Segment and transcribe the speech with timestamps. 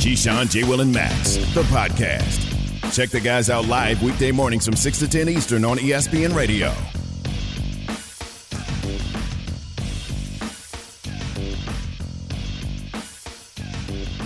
[0.00, 0.64] Keyshawn, J.
[0.64, 2.46] Will, and Max, the podcast.
[2.96, 6.70] Check the guys out live weekday mornings from 6 to 10 Eastern on ESPN Radio.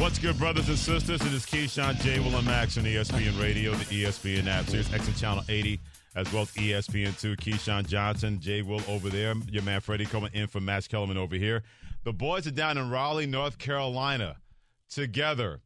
[0.00, 1.20] What's good, brothers and sisters?
[1.22, 2.20] It is Keyshawn, J.
[2.20, 5.80] Will, and Max on ESPN Radio, the ESPN app, Sirius XM Channel 80,
[6.14, 7.36] as well as E ESPN2.
[7.36, 8.62] Keyshawn Johnson, J.
[8.62, 11.64] Will over there, your man Freddie coming in for Max Kellerman over here.
[12.04, 14.36] The boys are down in Raleigh, North Carolina,
[14.88, 15.62] together.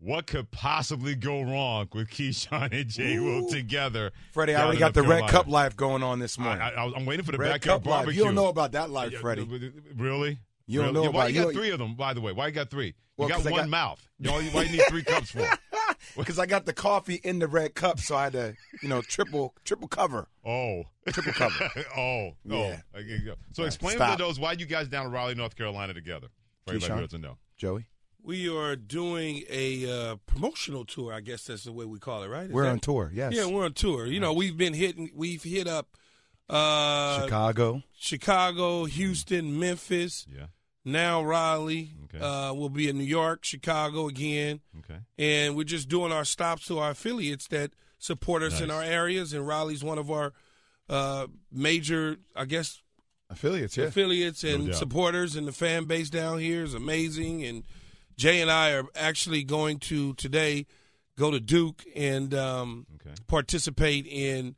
[0.00, 3.18] What could possibly go wrong with Keyshawn and J.
[3.18, 4.12] Will together?
[4.32, 6.62] Freddie, I already got the Red Cup life going on this morning.
[6.62, 7.98] I, I'm waiting for the Red backyard Cup life.
[8.00, 8.18] barbecue.
[8.20, 9.72] You don't know about that life, Freddie.
[9.96, 10.38] Really?
[10.66, 11.06] You don't Really?
[11.06, 11.94] know Why about- you got you- three of them?
[11.96, 12.94] By the way, why you got three?
[13.16, 14.08] Well, you got one got- mouth.
[14.20, 15.48] You know, why you need three cups for?
[16.16, 19.02] Because I got the coffee in the red cup, so I had to, you know,
[19.02, 20.28] triple triple cover.
[20.44, 21.70] Oh, Triple cover.
[21.96, 22.80] Oh, oh, Yeah.
[22.94, 23.00] oh.
[23.52, 24.16] So Yeah, explain stop.
[24.16, 26.28] to those why you guys down in Raleigh, North Carolina, together.
[26.66, 26.96] For everybody Keyshawn?
[26.96, 27.36] who doesn't know.
[27.56, 27.86] Joey,
[28.28, 31.14] We are doing a uh, promotional tour.
[31.14, 32.44] I guess that's the way we call it, right?
[32.44, 33.10] Is we're that- on tour.
[33.10, 33.32] Yes.
[33.32, 34.04] Yeah, we're on tour.
[34.04, 35.10] You know, we've been hitting.
[35.14, 35.96] We've hit up
[36.50, 37.82] uh, Chicago.
[37.98, 40.26] Chicago, Houston, Memphis.
[40.30, 40.48] Yeah.
[40.84, 41.92] Now Raleigh.
[42.04, 42.22] Okay.
[42.22, 45.00] Uh, we'll be in New York, Chicago again, Okay.
[45.18, 49.32] and we're just doing our stops to our affiliates that support us in our areas.
[49.32, 50.34] And Raleigh's one of our
[50.90, 52.82] uh, major, I guess,
[53.30, 53.86] Affiliates, yeah.
[53.86, 54.76] affiliates and doubt.
[54.76, 57.42] supporters, and the fan base down here is amazing.
[57.44, 57.64] And
[58.18, 60.66] Jay and I are actually going to today
[61.16, 63.14] go to Duke and um, Okay.
[63.28, 64.56] participate in,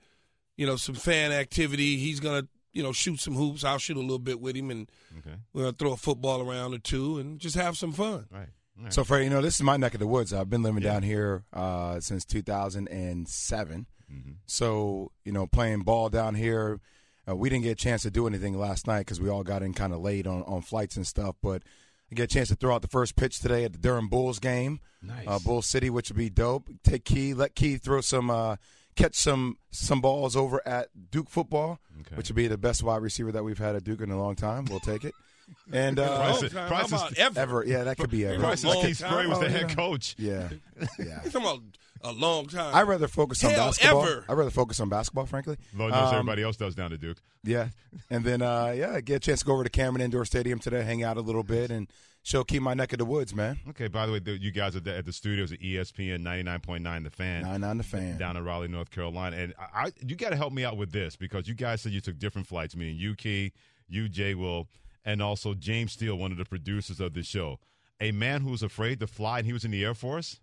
[0.56, 1.96] you know, some fan activity.
[1.98, 3.62] He's gonna, you know, shoot some hoops.
[3.62, 5.36] I'll shoot a little bit with him, and Okay.
[5.52, 8.26] we're gonna throw a football around or two and just have some fun.
[8.30, 8.48] Right.
[8.78, 8.92] All right.
[8.94, 10.32] So, Freddie, you know, this is my neck of the woods.
[10.32, 10.94] I've been living Yeah.
[10.94, 13.86] down here uh, since 2007.
[14.10, 14.36] Mhm.
[14.46, 16.80] So, you know, playing ball down here,
[17.28, 19.62] uh, we didn't get a chance to do anything last night because we all got
[19.62, 21.36] in kind of late on, on flights and stuff.
[21.42, 21.62] But
[22.10, 24.38] I get a chance to throw out the first pitch today at the Durham Bulls
[24.38, 25.26] game, Nice.
[25.26, 26.68] uh, Bull City, which would be dope.
[26.82, 28.56] Take Key, let Key throw some, uh,
[28.96, 32.16] catch some some balls over at Duke football, Okay.
[32.16, 34.34] which would be the best wide receiver that we've had at Duke in a long
[34.34, 34.64] time.
[34.66, 35.14] We'll take it.
[35.72, 36.68] And uh, Price is- time.
[36.68, 37.40] price How is- about ever?
[37.40, 38.38] ever, yeah, that could be ever.
[38.38, 39.10] Price Long is Keith time.
[39.12, 39.58] Spray was Oh, the yeah.
[39.58, 40.14] head coach.
[40.16, 40.48] Yeah,
[40.80, 40.86] yeah.
[41.24, 41.60] You're talking about
[42.02, 42.74] a long time.
[42.74, 44.02] I'd rather focus on Hell, basketball.
[44.06, 44.24] ever.
[44.28, 45.56] I'd rather focus on basketball, frankly.
[45.76, 47.18] Lord knows Um, everybody else does down to Duke.
[47.42, 47.68] Yeah,
[48.10, 50.82] and then uh, yeah, get a chance to go over to Cameron Indoor Stadium today,
[50.82, 51.88] hang out a little bit, and
[52.22, 53.58] show keep my neck of the woods, man.
[53.70, 53.88] Okay.
[53.88, 57.42] By the way, the, you guys are at the studios at ESPN 99.9 The Fan.
[57.42, 58.18] Nine on the fan.
[58.18, 59.36] down in Raleigh, North Carolina.
[59.36, 61.92] And I, I you got to help me out with this because you guys said
[61.92, 63.52] you took different flights, meaning you, Key,
[63.88, 64.68] you, Jay Will,
[65.04, 67.58] and also James Steele, one of the producers of the show.
[68.02, 70.40] A man who was afraid to fly, and he was in the Air Force.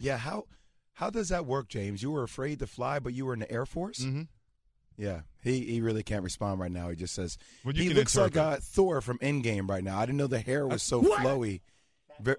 [0.00, 0.46] Yeah, how
[0.94, 2.02] how does that work, James?
[2.02, 4.00] You were afraid to fly, but you were in the Air Force.
[4.00, 4.22] Mm-hmm.
[4.96, 6.88] Yeah, he he really can't respond right now.
[6.88, 8.58] He just says Well, you he can looks like interpret.
[8.58, 9.98] uh, Thor from Endgame right now.
[9.98, 11.20] I didn't know the hair was so What?
[11.20, 11.60] flowy.
[12.20, 12.36] Ver-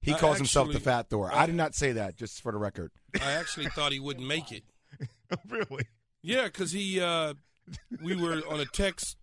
[0.00, 1.30] he I calls himself the Fat Thor.
[1.32, 2.90] I did not say that, just for the record.
[3.22, 4.64] I actually thought he wouldn't make it.
[5.48, 5.86] really?
[6.22, 7.34] Yeah, because he, uh,
[8.02, 9.16] we were on a text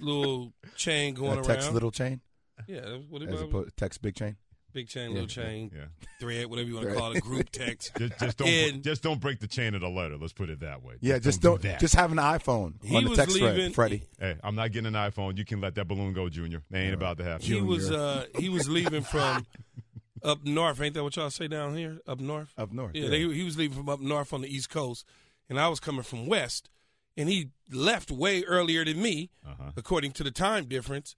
[0.00, 1.74] little chain going Uh, text around.
[1.74, 2.22] little chain
[2.66, 3.42] yeah, what it as was.
[3.42, 4.36] opposed text big chain.
[4.72, 5.84] Big chain, little chain, Yeah.
[6.18, 7.92] thread, whatever you want to call it, group text.
[7.98, 10.16] Just, just don't And- just don't break the chain of the letter.
[10.16, 10.94] Let's put it that way.
[11.00, 11.78] Yeah, just don't do that.
[11.80, 14.02] just have an iPhone He on the was text thread, leaving- Freddie.
[14.18, 15.36] Hey, I'm not getting an iPhone.
[15.36, 16.62] You can let that balloon go, Junior.
[16.70, 17.42] They ain't about to happen.
[17.44, 19.46] He was uh, he was leaving from
[20.22, 20.80] up north.
[20.80, 21.98] Ain't that what y'all say down here?
[22.06, 22.52] Up north.
[22.56, 22.92] Up north.
[22.94, 25.04] Yeah, They, he was leaving from up north on the East Coast,
[25.50, 26.70] and I was coming from west,
[27.16, 29.72] and he left way earlier than me, Uh-huh.
[29.76, 31.14] according to the time difference.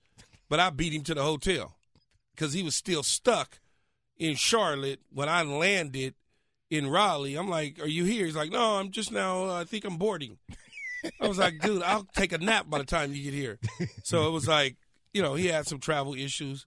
[0.49, 1.75] But I beat him to the hotel
[2.34, 3.61] because he was still stuck
[4.17, 6.14] in Charlotte when I landed
[6.70, 7.35] in Raleigh.
[7.37, 9.44] I'm like, "Are you here?" He's like, "No, I'm just now.
[9.50, 10.38] Uh, I think I'm boarding."
[11.20, 13.59] I was like, "Dude, I'll take a nap by the time you get here."
[14.03, 14.76] So it was like,
[15.12, 16.67] you know, he had some travel issues.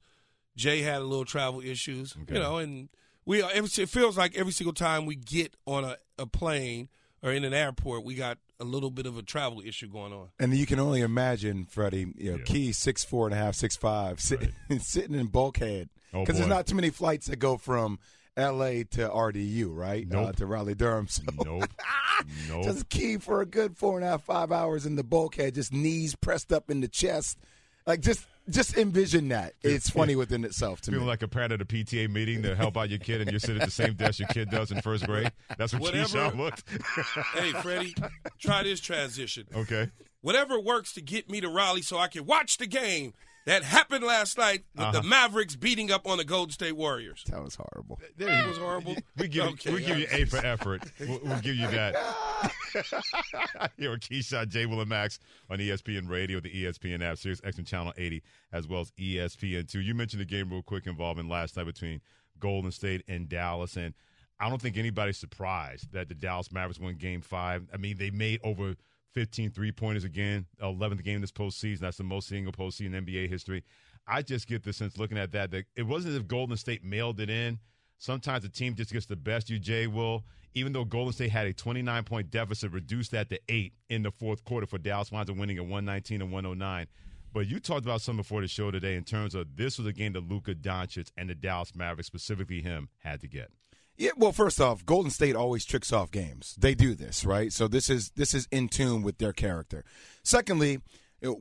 [0.56, 2.36] Jay had a little travel issues, Okay.
[2.36, 2.90] you know, and
[3.26, 6.90] we it feels like every single time we get on a, a plane
[7.28, 10.30] or in an airport, we got a little bit of a travel issue going on.
[10.40, 12.44] And you can only imagine Freddie, you know, Yeah.
[12.44, 16.48] Key six four and a half, six five, sit, sitting in bulkhead Oh, because there's
[16.50, 18.00] not too many flights that go from
[18.38, 18.84] L.A.
[18.86, 20.08] to RDU, right?
[20.14, 21.08] Uh, to Raleigh Durham.
[21.08, 21.70] So Nope.
[22.50, 22.64] nope.
[22.64, 25.74] just Key for a good four and a half, five hours in the bulkhead, just
[25.74, 27.38] knees pressed up in the chest,
[27.86, 29.54] like just just envision that.
[29.64, 31.10] It's funny within itself to Feeling me.
[31.10, 33.62] like a parent at a PTA meeting to help out your kid, and you're sitting
[33.62, 35.32] at the same desk your kid does in first grade.
[35.58, 36.08] That's what Whatever.
[36.08, 36.64] Keyshawn looked.
[37.36, 37.96] hey, Freddie,
[38.40, 39.46] try this transition.
[39.56, 39.90] okay.
[40.22, 43.14] Whatever works to get me to Raleigh so I can watch the game
[43.48, 45.08] that happened last night with the Uh-huh.
[45.08, 47.24] Mavericks beating up on the Golden State Warriors.
[47.30, 48.00] that was horrible.
[48.16, 48.96] There It you was horrible.
[49.18, 50.84] We give Okay, we give you A for effort.
[51.00, 51.96] We'll, we'll give you that.
[53.78, 54.66] Here with Keyshawn, J.
[54.66, 58.22] Will and Max on ESPN Radio, the ESPN app, Sirius XM Channel 80,
[58.54, 59.80] as well as E ESPN 2.
[59.82, 62.02] You mentioned the game real quick involving last night between
[62.40, 63.94] Golden State and Dallas, and
[64.40, 67.68] I don't think anybody's surprised that the Dallas Mavericks won Game Five.
[67.74, 68.76] I mean, they made over
[69.14, 71.80] 15 three pointers again, 11th game this postseason.
[71.80, 73.64] That's the most single postseason in NBA history.
[74.08, 76.84] I just get the sense looking at that that it wasn't as if Golden State
[76.84, 77.60] mailed it in.
[78.00, 80.24] Sometimes the team just gets the best you, Jay will.
[80.54, 84.12] Even though Golden State had a 29 point deficit, reduced that to eight in the
[84.12, 86.88] fourth quarter for Dallas up winning at 119 and 109.
[87.34, 89.94] But you talked about something before the show today in terms of this was a
[89.94, 93.52] game that Luka Doncic and the Dallas Mavericks, specifically him, had to get.
[93.98, 96.56] Yeah, well, first off, Golden State always tricks off games.
[96.60, 97.52] They do this, right?
[97.52, 99.84] So this is this is in tune with their character.
[100.24, 100.80] Secondly,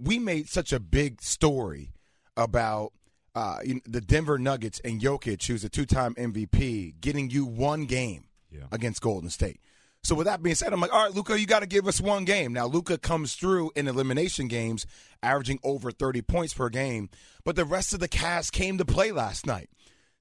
[0.00, 1.92] we made such a big story
[2.36, 2.92] about
[3.34, 8.64] uh, the Denver Nuggets and Jokic, who's a two-time MVP, getting you one game Yeah.
[8.72, 9.60] against Golden State.
[10.02, 12.00] So with that being said, I'm like, all right, Luka, you got to give us
[12.00, 12.52] one game.
[12.54, 14.86] Now Luka comes through in elimination games,
[15.22, 17.10] averaging over 30 points per game,
[17.44, 19.68] but the rest of the cast came to play last night.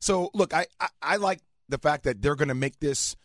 [0.02, 1.40] So look, I I, I like
[1.70, 3.16] the fact that they're going to make this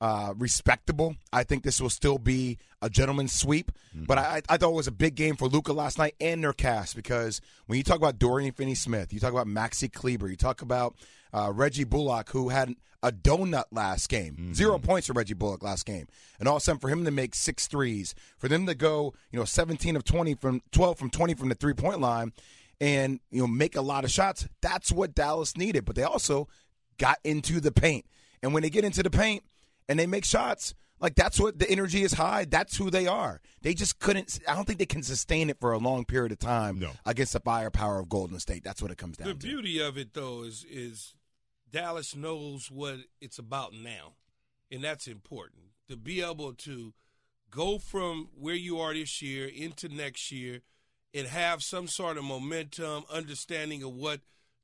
[0.00, 1.16] uh, respectable.
[1.32, 3.70] I think this will still be a gentleman's sweep.
[4.06, 6.52] But I, I thought it was a big game for Luka last night and their
[6.52, 10.62] cast because when you talk about Dorian Finney-Smith, you talk about Maxi Kleber, you talk
[10.62, 10.94] about
[11.32, 15.86] uh, Reggie Bullock, who had a donut last game, zero points for Reggie Bullock last
[15.86, 16.06] game,
[16.38, 19.14] and all of a sudden for him to make six threes, for them to go,
[19.30, 22.32] you know, 17 of 20 from 12 from 20 from the three point line,
[22.80, 24.48] and you know make a lot of shots.
[24.60, 25.84] That's what Dallas needed.
[25.84, 26.48] But they also
[27.00, 28.04] got into the paint,
[28.42, 29.42] and when they get into the paint
[29.88, 32.44] and they make shots, like that's what the energy is high.
[32.44, 33.40] That's who they are.
[33.62, 34.38] They just couldn't.
[34.46, 36.92] I don't think they can sustain it for a long period of time No.
[37.06, 38.62] against the firepower of Golden State.
[38.62, 39.38] That's what it comes down The to.
[39.40, 41.14] The beauty of it, though, is is
[41.72, 44.14] Dallas knows what it's about now,
[44.70, 46.92] and that's important to be able to
[47.50, 50.60] go from where you are this year into next year
[51.14, 54.20] and have some sort of momentum, understanding of what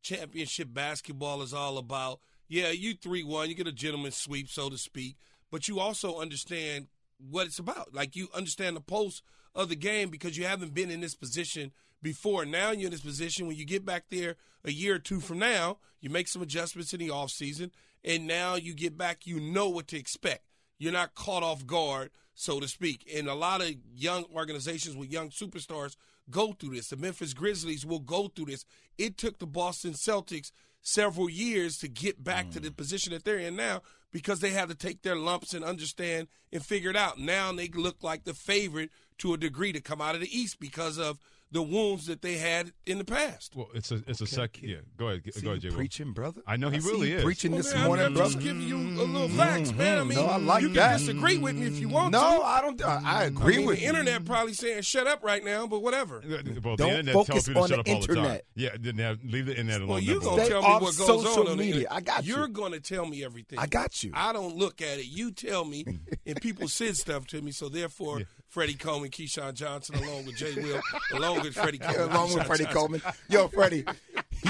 [0.06, 2.20] championship basketball is all about.
[2.48, 5.16] Yeah, you three one, you get a gentleman's sweep, so to speak,
[5.50, 6.86] but you also understand
[7.18, 7.92] what it's about.
[7.92, 9.20] Like you understand the pulse
[9.54, 11.72] of the game because you haven't been in this position
[12.02, 12.44] before.
[12.44, 15.38] Now you're in this position when you get back there a year or two from
[15.40, 17.70] now, you make some adjustments in the offseason,
[18.04, 20.44] and now you get back, you know what to expect.
[20.78, 23.10] You're not caught off guard, so to speak.
[23.12, 25.96] And a lot of young organizations with young superstars
[26.31, 26.88] go through this.
[26.88, 28.64] The Memphis Grizzlies will go through this.
[28.99, 30.52] It took the Boston Celtics
[30.82, 32.76] several years to get back to the mm.
[32.76, 33.82] position that they're in now
[34.12, 37.19] because they had to take their lumps and understand and figure it out.
[37.19, 40.61] Now they look like the favorite to a degree to come out of the East
[40.61, 41.19] because of
[41.52, 43.54] the wounds that they had in the past.
[43.54, 44.60] Well, it's a it's a sec.
[44.60, 45.70] Yeah, go ahead, See go ahead, Jay.
[45.70, 46.43] Preaching, brother.
[46.46, 47.25] I know he see really you is.
[47.25, 48.32] preaching Well, this man, morning, I'm brother.
[48.32, 49.98] just giving you a little facts, man.
[49.98, 50.08] I mm-hmm.
[50.08, 52.44] mean, No, I like you can disagree with me if you want No, to.
[52.44, 52.82] I don't.
[52.84, 53.88] I, I I agree mean, with the you.
[53.88, 56.22] internet probably saying shut up right now, but whatever.
[56.26, 58.16] Well, the Don't internet focus tells people on to shut the up all the time.
[58.16, 58.44] internet.
[58.56, 59.88] Yeah, then have- leave the internet alone.
[59.88, 61.92] Well, you're gonna Stay tell me what goes on on the internet.
[61.92, 62.37] I got you.
[62.37, 63.58] You're gonna tell me everything.
[63.58, 64.10] I got you.
[64.14, 65.06] I don't look at it.
[65.06, 65.85] You tell me,
[66.26, 67.52] and people said stuff to me.
[67.52, 70.80] So therefore, Freddie Coleman, Keyshawn Johnson, along with Jay Will,
[71.12, 72.78] along with Freddie Coleman, along with Freddie Johnson.
[72.80, 73.02] Coleman.
[73.28, 73.84] Yo, Freddie,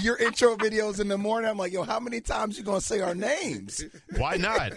[0.02, 1.50] your intro videos in the morning.
[1.50, 3.84] I'm like, yo, how many times you gonna say our names?
[4.16, 4.72] Why not?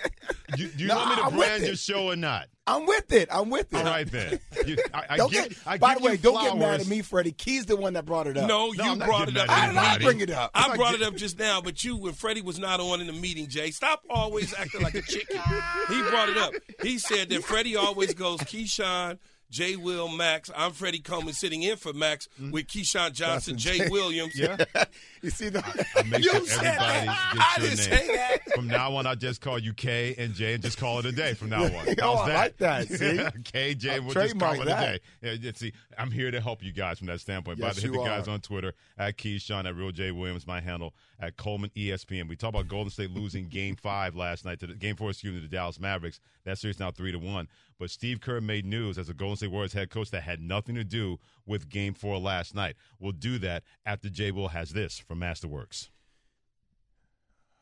[0.58, 2.48] You, do you No, want me to I'm brand your show or not?
[2.68, 3.30] I'm with it.
[3.32, 3.78] I'm with it.
[3.78, 4.40] All right then.
[4.68, 5.58] You, I, I Don't give, get.
[5.66, 7.32] I by the way, you don't get mad at me, Freddie.
[7.32, 8.48] Key's the one that brought it up.
[8.48, 9.48] No, No, you I'm brought it up.
[9.48, 10.52] mad at I did not bring it up.
[10.54, 13.02] I not brought get- it up just now, but you when Freddie was not on
[13.02, 15.42] in the meeting, Jay, stop always acting like a chicken.
[15.88, 16.54] He brought it up.
[16.84, 19.18] He said that Freddie always goes Keyshawn,
[19.50, 20.52] Jay Will, Max.
[20.56, 22.52] I'm Freddie Coleman sitting in for Max mm-hmm.
[22.52, 24.38] with Keyshawn Johnson, Jay Williams.
[24.38, 24.58] Yeah.
[25.22, 25.60] You see the.
[25.98, 27.56] I make You sure said everybody that.
[27.58, 28.54] I your didn't say that.
[28.56, 31.12] From now on, I just call you K and J and just call it a
[31.12, 31.34] day.
[31.34, 32.36] From now oh, on, How's Oh, I that?
[32.38, 33.16] like that, see?
[33.16, 35.00] Yeah, K J, I'll we'll just call trademark it a day.
[35.22, 37.60] Yeah, yeah, see, I'm here to help you guys from that standpoint.
[37.60, 38.32] By Yes, the hit the guys are.
[38.32, 42.30] on Twitter at Keyshawn at Real J Williams, my handle at Coleman ESPN.
[42.30, 45.34] We talk about Golden State losing Game Five last night to the Game Four, excuse
[45.34, 46.22] me, to the Dallas Mavericks.
[46.46, 47.50] That series now three to one.
[47.80, 50.76] But Steve Kerr made news as a Golden State Warriors head coach that had nothing
[50.76, 52.76] to do with Game Four last night.
[53.00, 55.90] We'll do that after J Will has this from Masterworks.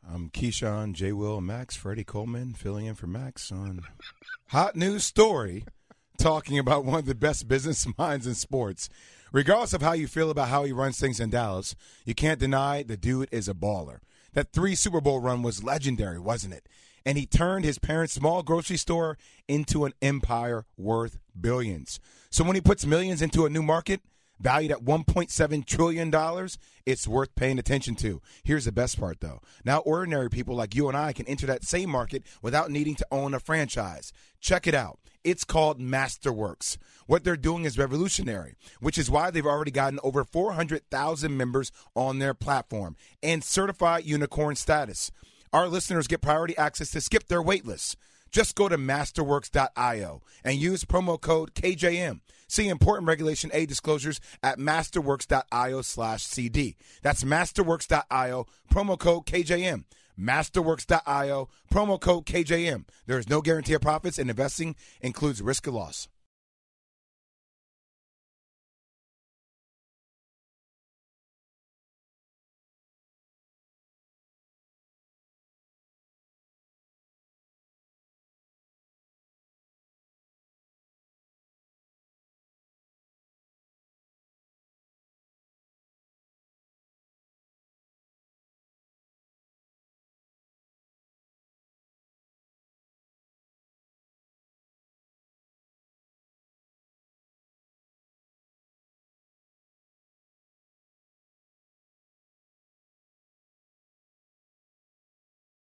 [0.06, 1.12] I'm Keyshawn, J.
[1.12, 3.82] Will, Max, Freddie Coleman, filling in for Max on
[4.48, 5.64] Hot News Story,
[6.18, 8.88] talking about one of the best business minds in sports.
[9.32, 12.82] Regardless of how you feel about how he runs things in Dallas, you can't deny
[12.82, 13.98] the dude is a baller.
[14.32, 16.66] That three Super Bowl run was legendary, wasn't it?
[17.04, 22.00] And he turned his parents' small grocery store into an empire worth billions.
[22.30, 24.00] So when he puts millions into a new market,
[24.40, 26.48] valued at $1.7 trillion,
[26.86, 28.20] it's worth paying attention to.
[28.44, 29.40] Here's the best part, though.
[29.64, 33.06] Now, ordinary people like you and I can enter that same market without needing to
[33.10, 34.12] own a franchise.
[34.40, 34.98] Check it out.
[35.24, 36.78] It's called Masterworks.
[37.06, 42.18] What they're doing is revolutionary, which is why they've already gotten over 400,000 members on
[42.18, 45.10] their platform and certified unicorn status.
[45.52, 47.96] Our listeners get priority access to skip their waitlist.
[48.30, 52.20] Just go to masterworks.io and use promo code KJM.
[52.46, 56.76] See important Regulation A disclosures at masterworks.io slash CD.
[57.02, 59.84] That's masterworks.io, promo code KJM.
[60.18, 62.84] Masterworks.io, promo code KJM.
[63.06, 66.08] There is no guarantee of profits, and investing includes risk of loss.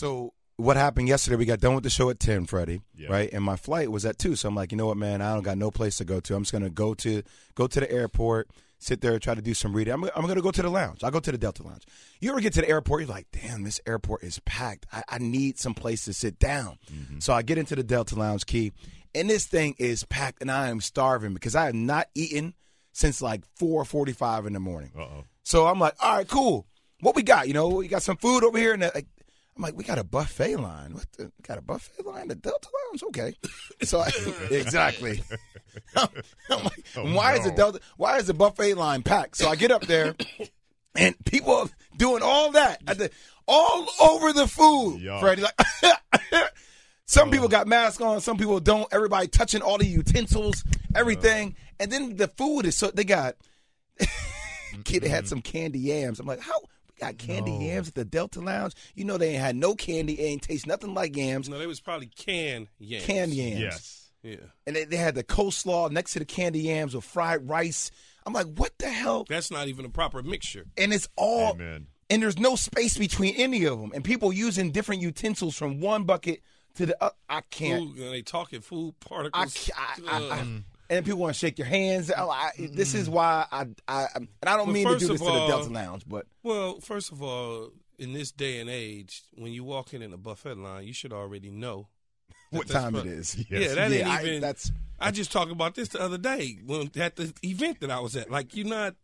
[0.00, 1.36] So what happened yesterday?
[1.36, 3.08] We got done with the show at ten, Freddie, Yeah.
[3.10, 3.28] right?
[3.30, 5.20] And my flight was at two, so I'm like, you know what, man?
[5.20, 6.34] I don't got no place to go to.
[6.34, 7.22] I'm just gonna go to
[7.54, 9.92] go to the airport, sit there, try to do some reading.
[9.92, 11.04] I'm, I'm gonna go to the lounge.
[11.04, 11.82] I'll go to the Delta Lounge.
[12.18, 13.02] You ever get to the airport?
[13.02, 14.86] You're like, damn, this airport is packed.
[14.90, 16.78] I, I need some place to sit down.
[17.18, 18.72] So I get into the Delta Lounge key,
[19.14, 22.54] and this thing is packed, and I am starving because I have not eaten
[22.92, 24.92] since like 4:45 in the morning.
[24.96, 25.24] Uh oh.
[25.42, 26.66] So I'm like, all right, cool.
[27.00, 27.48] What we got?
[27.48, 29.06] You know, we got some food over here, and like,
[29.60, 30.94] I'm like, we got a buffet line.
[30.94, 32.28] What the, got a buffet line?
[32.28, 33.02] The Delta Lounge?
[33.04, 33.34] Okay.
[33.82, 34.10] So I,
[34.50, 35.22] exactly.
[35.96, 36.08] I'm,
[36.50, 37.50] I'm like, Oh, why is the.
[37.50, 37.80] Delta?
[37.96, 39.36] Why is the buffet line packed?
[39.36, 40.14] So I get up there,
[40.94, 43.10] and people are doing all that at the
[43.48, 45.02] all over the food.
[45.20, 46.52] Freddie, like.
[47.06, 48.86] Some people got masks on, some people don't.
[48.92, 50.62] Everybody touching all the utensils,
[50.94, 53.36] everything, and then the food is so they got.
[54.84, 56.20] Kid had some candy yams.
[56.20, 56.60] I'm like, how
[57.00, 58.74] got candy yams at the Delta Lounge?
[58.94, 61.48] You know they ain't had no candy, ain't taste nothing like yams.
[61.48, 63.04] No, they was probably canned yams.
[63.04, 63.60] Canned yams.
[63.60, 63.96] Yes.
[64.22, 64.36] Yeah.
[64.66, 67.90] And they, they had the coleslaw next to the candy yams with fried rice.
[68.26, 69.24] I'm like, what the hell?
[69.28, 70.66] That's not even a proper mixture.
[70.76, 71.86] And it's all, Amen.
[72.10, 73.92] and there's no space between any of them.
[73.94, 76.42] And people using different utensils from one bucket
[76.74, 77.14] to the other.
[77.30, 77.82] I can't.
[77.94, 79.54] Food, and they talking food I, particles.
[79.54, 80.62] can't- I, I, I, Ugh.
[80.90, 82.10] And people want to shake your hands.
[82.10, 85.20] I, I, this is why I, I, and I don't Well, mean to do this
[85.22, 89.22] of to the Delta Lounge, but Well, first of all, in this day and age,
[89.34, 91.88] when you walk in in a buffet line, you should already know
[92.50, 93.36] what time it is?
[93.50, 94.40] Yeah, that ain't Yeah, I- even.
[94.40, 98.00] that's I just talked about this the other day when at the event that I
[98.00, 98.30] was at.
[98.30, 98.96] Like, you're not.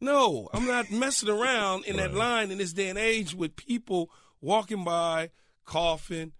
[0.00, 4.10] No, I'm not messing around in that line in this day and age with people
[4.40, 5.30] walking by,
[5.64, 6.32] coughing,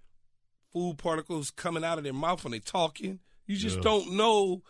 [0.73, 3.21] food particles coming out of their mouth when they're talking.
[3.53, 3.83] You just Yeah.
[3.83, 4.63] don't know.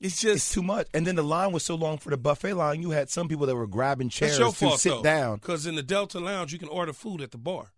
[0.00, 0.88] It's it's just too much.
[0.92, 2.82] And then the line was so long for the buffet line.
[2.82, 5.02] You had some people that were grabbing chairs that's your to fault sit though.
[5.02, 5.36] down.
[5.36, 7.72] Because in the Delta Lounge, you can order food at the bar.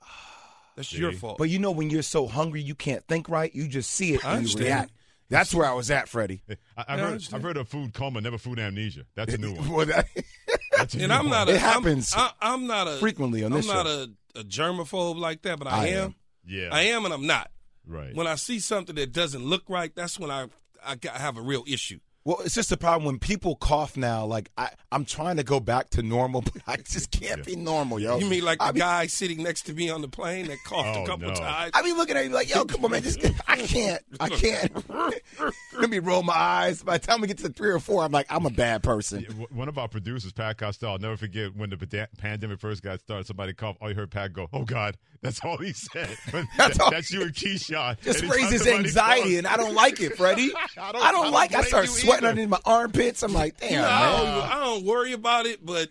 [0.76, 1.38] That's your fault.
[1.38, 3.54] But you know, when you're so hungry, you can't think right.
[3.54, 4.92] You just see it I and you react.
[5.30, 6.42] That's where I was at, Freddie.
[6.48, 7.36] I, I've, Yeah, heard, understand.
[7.36, 9.04] I've heard of food coma, never food amnesia.
[9.14, 9.68] That's a new one.
[9.70, 10.08] Well, that-
[10.76, 11.30] That's a and new I'm one.
[11.30, 11.48] not.
[11.48, 14.06] A, It happens I'm, I, am not a frequently on this I'm not show.
[14.36, 16.04] a, a germaphobe like that, but I, I am.
[16.04, 16.14] am.
[16.46, 16.68] Yeah.
[16.72, 17.50] I am, and I'm not.
[17.86, 18.14] Right.
[18.14, 20.46] When I see something that doesn't look right, that's when I
[20.84, 22.00] I, I have a real issue.
[22.24, 24.24] Well, it's just a problem when people cough now.
[24.24, 27.98] Like I, I'm trying to go back to normal, but I just can't be normal,
[28.00, 28.18] yo.
[28.18, 30.58] You mean like the I be, guy sitting next to me on the plane that
[30.64, 31.34] coughed Oh, a couple no.
[31.34, 31.72] times?
[31.74, 33.02] I be looking at you like, yo, come on, man.
[33.02, 34.02] Just, I can't.
[34.20, 34.72] I can't.
[35.78, 36.82] Let me roll my eyes.
[36.82, 39.20] By the time we get to three or four, I'm like, I'm a bad person.
[39.28, 42.82] Yeah, One of our producers, Pat Costello, I'll never forget when the panda- pandemic first
[42.82, 43.26] got started.
[43.26, 43.78] Somebody coughed.
[43.82, 46.16] All you heard Pat go, "Oh God!" That's all he said.
[46.32, 48.00] That's that- all- that's you and Keyshawn.
[48.02, 50.52] Just Anytime raises anxiety, coughs- and I don't like it, Freddie.
[50.54, 51.54] I I don't- don't, I don't like.
[51.54, 52.30] I start you sweating either.
[52.30, 53.22] underneath my armpits.
[53.22, 54.50] I'm like, damn, no, man.
[54.50, 55.88] I don't worry about it, but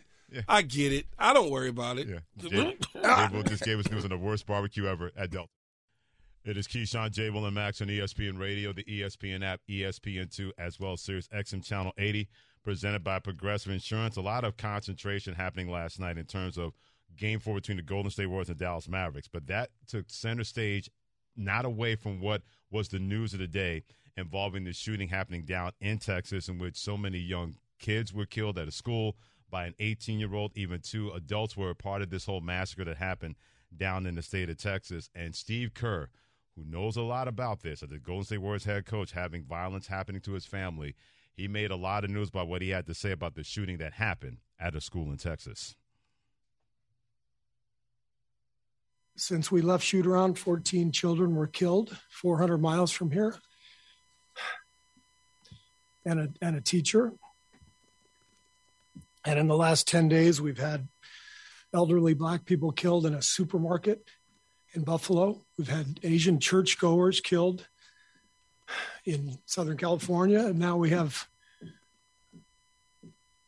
[0.48, 1.06] I get it.
[1.18, 2.08] I don't worry about it.
[2.08, 2.20] Yeah.
[2.38, 5.50] Jay, Jay Will just gave us news on the worst barbecue ever at Delta.
[6.46, 7.30] It is Keyshawn, J.
[7.30, 11.30] Will, and Max on ESPN Radio, the ESPN app, E ESPN2, as well as Sirius
[11.30, 12.28] XM Channel 80,
[12.66, 14.18] presented by Progressive Insurance.
[14.18, 16.74] A lot of concentration happening last night in terms of
[17.16, 20.90] game four between the Golden State Warriors and Dallas Mavericks, but that took center stage,
[21.38, 23.84] not away from what was the news of the day
[24.18, 28.58] involving the shooting happening down in Texas, in which so many young kids were killed
[28.58, 29.16] at a school
[29.50, 30.52] by an 18 year old.
[30.56, 33.36] Even two adults were a part of this whole massacre that happened
[33.76, 35.10] down in the state of Texas.
[35.16, 36.10] And Steve Kerr,
[36.56, 39.88] who knows a lot about this, as the Golden State Warriors head coach, having violence
[39.88, 40.96] happening to his family,
[41.36, 43.78] he made a lot of news about what he had to say about the shooting
[43.78, 45.76] that happened at a school in Texas.
[49.16, 53.36] Since we left shoot around, 14 children were killed 400 miles from here.
[56.06, 57.14] And a, and a teacher.
[59.26, 60.88] And in the last 10 days, we've had
[61.74, 64.06] elderly black people killed in a supermarket
[64.74, 65.46] in Buffalo.
[65.58, 67.68] We've had Asian churchgoers killed
[69.06, 70.48] in Southern California.
[70.48, 71.28] And now we have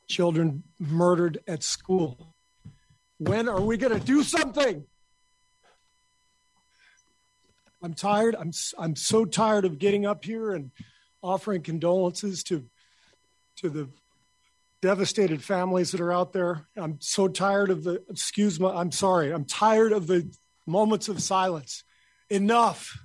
[0.08, 2.36] children murdered at school.
[3.18, 4.86] When are we going to do something?
[7.82, 8.36] I'm tired.
[8.36, 10.72] I'm I'm so tired of getting up here and
[11.26, 12.66] offering condolences to
[13.58, 13.90] to the
[14.82, 16.68] devastated families that are out there.
[16.76, 18.68] I'm so tired of the excuse me.
[18.68, 19.32] I'm sorry.
[19.32, 20.32] I'm tired of the
[20.68, 21.84] moments of silence.
[22.30, 23.00] Enough.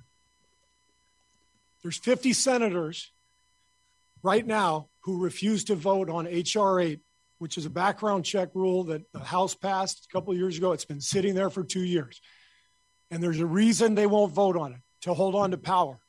[1.81, 3.11] There's 50 senators
[4.21, 6.99] right now who refuse to vote on HR 8,
[7.39, 10.73] which is a background check rule that the House passed a couple of years ago.
[10.73, 12.21] It's been sitting there for two years.
[13.09, 15.99] And there's a reason they won't vote on it to hold on to power.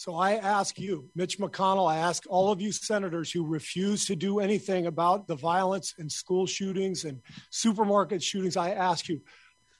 [0.00, 4.16] So I ask you, Mitch McConnell, I ask all of you senators who refuse to
[4.16, 9.20] do anything about the violence and school shootings and supermarket shootings, I ask you,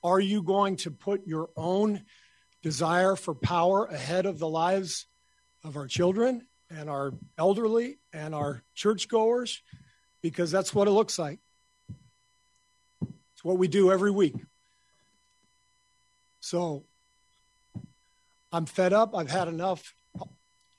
[0.05, 2.03] are you going to put your own
[2.63, 5.07] desire for power ahead of the lives
[5.65, 9.63] of our children and our elderly and our churchgoers?
[10.21, 11.39] Because that's what it looks like.
[13.33, 14.35] It's what we do every week.
[16.41, 16.85] So
[18.53, 19.17] I'm fed up.
[19.17, 19.95] I've had enough.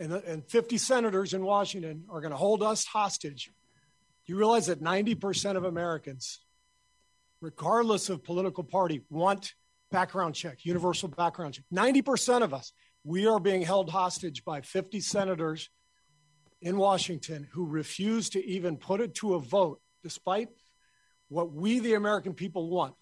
[0.00, 3.50] And, and 50 senators in Washington are going to hold us hostage.
[4.26, 6.40] You realize that 90% of Americans,
[7.40, 9.54] regardless of political party, want
[9.90, 11.64] background check, universal background check.
[11.72, 12.72] 90% of us,
[13.04, 15.70] we are being held hostage by 50 senators
[16.60, 20.48] in Washington who refuse to even put it to a vote, despite
[21.28, 22.94] what we, the American people, want.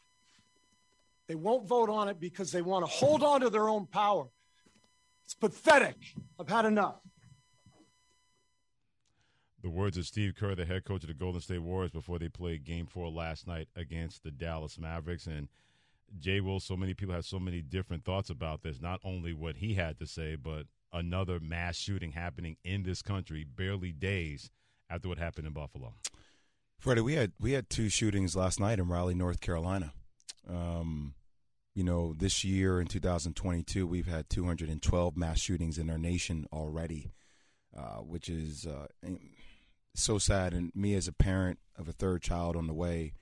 [1.29, 4.29] They won't vote on it because they want to hold on to their own power.
[5.27, 5.97] It's pathetic.
[6.39, 7.01] I've had enough.
[9.61, 12.29] The words of Steve Kerr, the head coach of the Golden State Warriors, before they
[12.29, 15.49] played Game Four last night against the Dallas Mavericks, and
[16.21, 16.61] Jay Will.
[16.61, 18.81] So many people have so many different thoughts about this.
[18.81, 23.43] Not only what he had to say, but another mass shooting happening in this country,
[23.43, 24.53] barely days
[24.89, 25.95] after what happened in Buffalo.
[26.79, 29.93] Freddie, we had we had two shootings last night in Raleigh, North Carolina.
[30.49, 31.15] Um,
[31.77, 37.11] you know, this year in 2022, we've had 212 mass shootings in our nation already,
[37.77, 38.87] uh, which is uh,
[39.95, 40.55] so sad.
[40.55, 43.13] And me, as a parent of a third child on the way,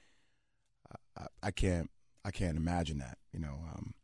[1.18, 1.90] I, I can't
[2.24, 3.18] I can't imagine that.
[3.32, 3.94] You know, um,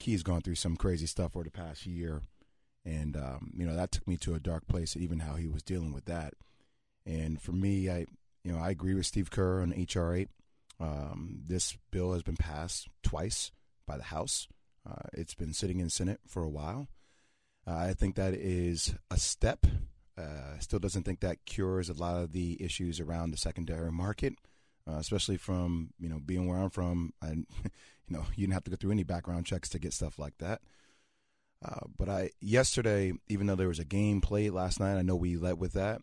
[0.00, 2.22] Key's gone through some crazy stuff over the past year,
[2.84, 4.96] and um, you know that took me to a dark place.
[4.96, 6.34] Even how he was dealing with that,
[7.06, 8.06] and for me, I
[8.42, 10.30] you know I agree with Steve Kerr on HR eight.
[10.78, 13.50] Um, this bill has been passed twice
[13.86, 14.48] by the House.
[14.88, 16.88] Uh, it's been sitting in Senate for a while.
[17.66, 19.66] Uh, I think that is a step.
[20.16, 24.34] Uh, still doesn't think that cures a lot of the issues around the secondary market
[24.88, 27.12] uh, especially from you know being where I'm from.
[27.20, 30.18] And you know you didn't have to go through any background checks to get stuff
[30.18, 30.60] like that.
[31.64, 35.16] Uh, but I yesterday, even though there was a game played last night, I know
[35.16, 36.02] we led with that.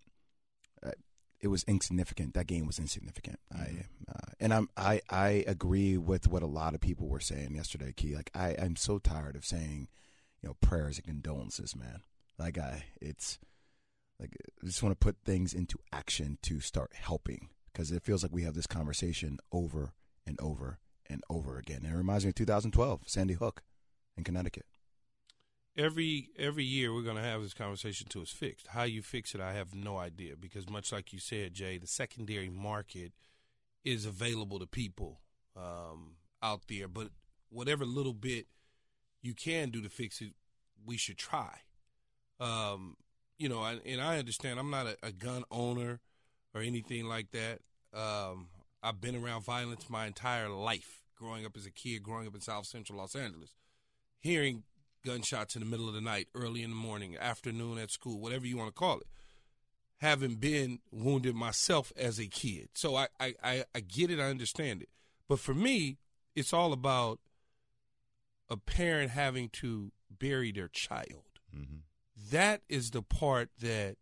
[1.43, 2.33] It was insignificant.
[2.33, 3.39] That game was insignificant.
[3.53, 3.61] Mm-hmm.
[3.61, 7.53] I uh, and I'm I I agree with what a lot of people were saying
[7.53, 7.93] yesterday.
[7.95, 9.89] Key, like I I'm so tired of saying,
[10.41, 12.01] you know, prayers and condolences, man.
[12.39, 13.39] Like I, it's
[14.19, 18.23] like I just want to put things into action to start helping because it feels
[18.23, 19.93] like we have this conversation over
[20.25, 20.79] and over
[21.09, 21.81] and over again.
[21.83, 23.63] And it reminds me of 2012, Sandy Hook
[24.17, 24.65] in Connecticut.
[25.75, 28.67] Every every year we're going to have this conversation till it's fixed.
[28.67, 31.87] How you fix it, I have no idea because much like you said, Jay, the
[31.87, 33.11] secondary market
[33.83, 35.21] is available to people
[35.57, 36.87] um, out there.
[36.87, 37.09] But
[37.49, 38.45] whatever little bit
[39.21, 40.33] you can do to fix it,
[40.85, 41.61] we should try.
[42.39, 42.97] Um,
[43.37, 45.99] you know, and I understand I'm not a, a gun owner
[46.53, 47.59] or anything like that.
[47.93, 48.49] Um,
[48.83, 52.41] I've been around violence my entire life, growing up as a kid, growing up in
[52.41, 53.55] South Central Los Angeles,
[54.19, 54.63] hearing
[55.05, 58.45] gunshots in the middle of the night, early in the morning, afternoon at school, whatever
[58.45, 59.07] you want to call it.
[59.97, 62.69] Having been wounded myself as a kid.
[62.73, 64.89] So I, I, I, I get it, I understand it.
[65.29, 65.97] But for me,
[66.35, 67.19] it's all about
[68.49, 71.39] a parent having to bury their child.
[71.55, 71.77] Mm-hmm.
[72.31, 73.95] That is the part that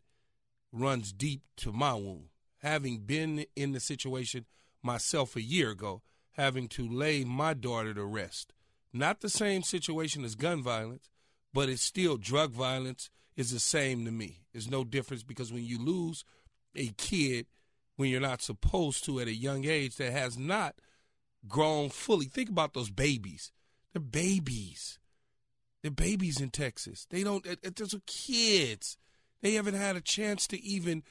[0.72, 2.30] runs deep to my wound
[2.62, 4.46] having been in the situation
[4.84, 6.02] myself a year ago,
[6.34, 8.54] having to lay my daughter to rest.
[8.94, 11.10] Not the same situation as gun violence,
[11.54, 14.42] but it's still drug violence is the same to me.
[14.52, 16.24] There's no difference because when you lose
[16.76, 17.48] a kid
[18.02, 20.76] when you're not supposed to at a young age that has not
[21.48, 23.52] grown fully, think about those babies.
[23.94, 24.98] They're babies.
[25.82, 27.06] They're babies in Texas.
[27.10, 28.98] They don't, eh, eh, those are kids.
[29.42, 31.04] They haven't had a chance to even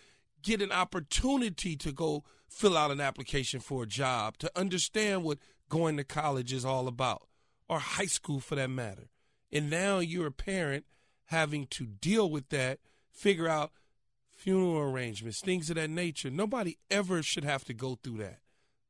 [0.43, 5.39] get an opportunity to go fill out an application for a job, to understand what
[5.69, 7.29] going to college is all about,
[7.71, 9.09] or high school for that matter.
[9.53, 10.85] And now you're a parent
[11.27, 12.81] having to deal with that,
[13.13, 13.71] figure out
[14.29, 16.31] funeral arrangements, things of that nature.
[16.31, 18.41] Nobody ever should have to go through that.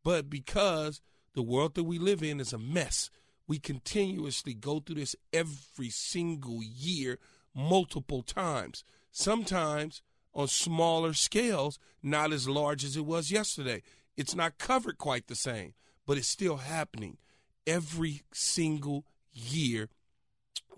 [0.02, 1.02] But because
[1.34, 3.10] the world that we live in is a mess,
[3.46, 7.18] we continuously go through this every single year,
[7.54, 8.82] multiple times.
[9.12, 10.00] Sometimes
[10.32, 13.82] on smaller scales, not as large as it was yesterday.
[14.16, 15.74] It's not covered quite the same,
[16.06, 17.18] but it's still happening.
[17.66, 19.88] Every single year,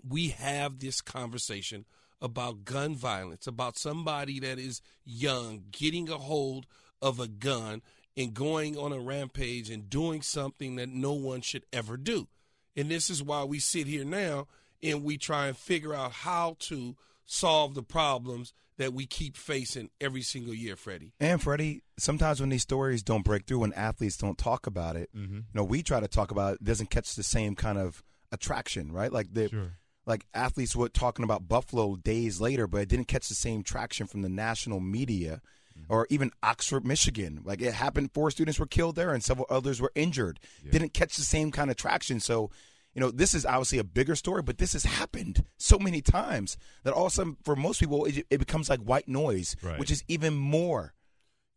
[0.07, 1.85] we have this conversation
[2.21, 6.65] about gun violence, about somebody that is young getting a hold
[7.01, 7.81] of a gun
[8.15, 12.27] and going on a rampage and doing something that no one should ever do.
[12.75, 14.47] And this is why we sit here now
[14.81, 16.95] and we try and figure out how to
[17.33, 21.13] solve the problems that we keep facing every single year, Freddie.
[21.19, 25.09] And Freddie, sometimes when these stories don't break through, when athletes don't talk about it,
[25.15, 25.35] mm-hmm.
[25.35, 28.03] you know, we try to talk about it, it doesn't catch the same kind of
[28.31, 29.11] attraction, right?
[29.11, 29.71] Like the sure.
[30.05, 34.07] like athletes were talking about Buffalo days later, but it didn't catch the same traction
[34.07, 35.41] from the national media.
[35.77, 35.91] Mm-hmm.
[35.91, 37.41] Or even Oxford, Michigan.
[37.43, 40.39] Like it happened, four students were killed there and several others were injured.
[40.63, 40.71] Yeah.
[40.71, 42.19] Didn't catch the same kind of traction.
[42.19, 42.51] So
[42.93, 46.57] you know, this is obviously a bigger story, but this has happened so many times
[46.83, 49.79] that all of a sudden, for most people, it, it becomes like white noise, right.
[49.79, 50.93] which is even more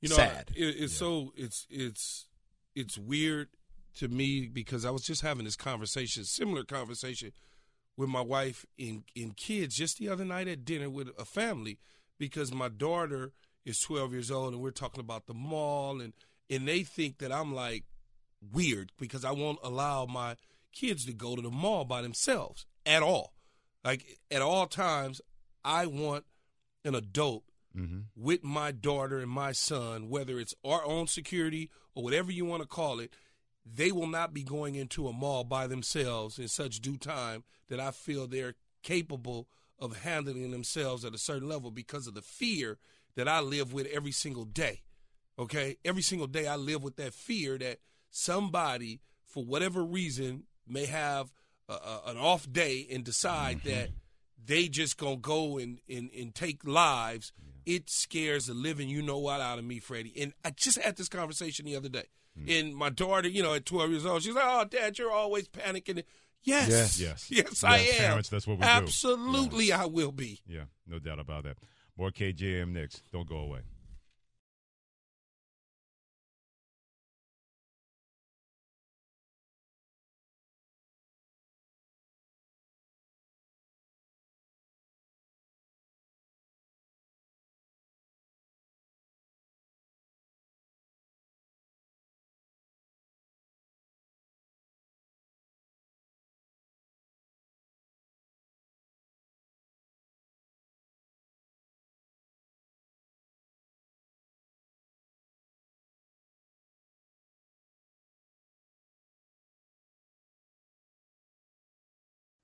[0.01, 0.51] you know, sad.
[0.57, 0.99] It, it's yeah.
[0.99, 2.27] so it's it's
[2.75, 3.49] it's weird
[3.97, 7.33] to me because I was just having this conversation, similar conversation
[7.97, 11.79] with my wife and, and kids just the other night at dinner with a family
[12.19, 13.33] because my daughter
[13.65, 16.13] is 12 years old and we're talking about the mall and
[16.49, 17.85] and they think that I'm like
[18.53, 20.37] weird because I won't allow my
[20.77, 23.33] kids to go to the mall by themselves at all.
[23.85, 25.21] Like at all times,
[25.65, 26.25] I want
[26.85, 27.45] an adult
[27.77, 28.01] mm-hmm.
[28.17, 32.63] with my daughter and my son, whether it's our own security or whatever you want
[32.63, 33.15] to call it.
[33.65, 37.81] They will not be going into a mall by themselves in such due time that
[37.81, 42.79] I feel they're capable of handling themselves at a certain level because of the fear
[43.17, 44.83] that I live with every single day.
[45.37, 45.79] Okay?
[45.85, 47.79] Every single day I live with that fear that
[48.11, 51.33] somebody, for whatever reason, may have
[51.69, 53.69] a, a, an off day and decide mm-hmm.
[53.71, 53.89] that
[54.45, 57.33] they just gonna go and, and, and take lives.
[57.39, 57.77] Yeah.
[57.77, 60.15] It scares the living you know what out of me, Freddie.
[60.21, 62.05] And I just had this conversation the other day.
[62.39, 62.61] Mm.
[62.61, 65.49] And my daughter, you know, at 12 years old, she's like, "Oh, Dad, you're always
[65.49, 66.05] panicking."
[66.43, 67.95] Yes, yes, yes, yes I am.
[67.97, 69.73] Parents, that's what we Absolutely, do.
[69.73, 70.41] Absolutely, I will be.
[70.47, 71.57] Yeah, no doubt about that.
[71.97, 73.03] More KJM next.
[73.11, 73.61] Don't go away.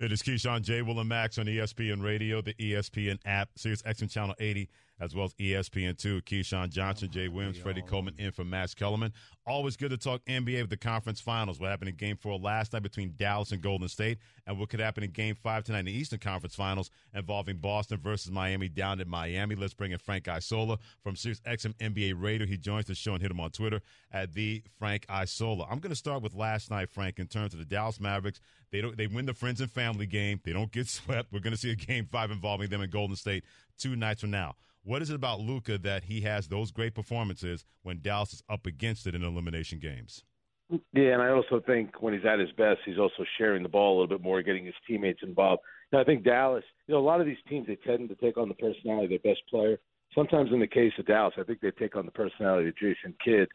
[0.00, 0.82] It is Keyshawn J.
[0.82, 4.68] Will and Max on ESPN Radio, the ESPN app, Sirius XM Channel 80,
[5.00, 6.22] as well as ESPN2.
[6.22, 9.12] Keyshawn Johnson, Jay oh, Williams, Freddie Coleman in for Max Kellerman.
[9.46, 11.60] Always good to talk NBA with the conference finals.
[11.60, 14.80] What happened in game four last night between Dallas and Golden State, and what could
[14.80, 19.00] happen in game five tonight in the Eastern Conference Finals involving Boston versus Miami down
[19.00, 19.54] in Miami.
[19.54, 22.46] Let's bring in Frank Isola from Sirius XM NBA Radio.
[22.46, 23.80] He joins the show and hit him on Twitter
[24.12, 25.64] at the Frank Isola.
[25.70, 28.40] I'm going to start with last night, Frank, in terms of the Dallas Mavericks.
[28.70, 30.40] They don't they win the friends and family game.
[30.44, 31.32] They don't get swept.
[31.32, 33.44] We're going to see a game five involving them in Golden State
[33.78, 34.54] two nights from now.
[34.84, 38.66] What is it about Luka that he has those great performances when Dallas is up
[38.66, 40.24] against it in elimination games?
[40.92, 43.92] Yeah, and I also think when he's at his best, he's also sharing the ball
[43.92, 45.62] a little bit more, getting his teammates involved.
[45.92, 48.38] And I think Dallas, you know, a lot of these teams they tend to take
[48.38, 49.78] on the personality of their best player.
[50.14, 53.14] Sometimes in the case of Dallas, I think they take on the personality of Jason
[53.24, 53.48] Kidd,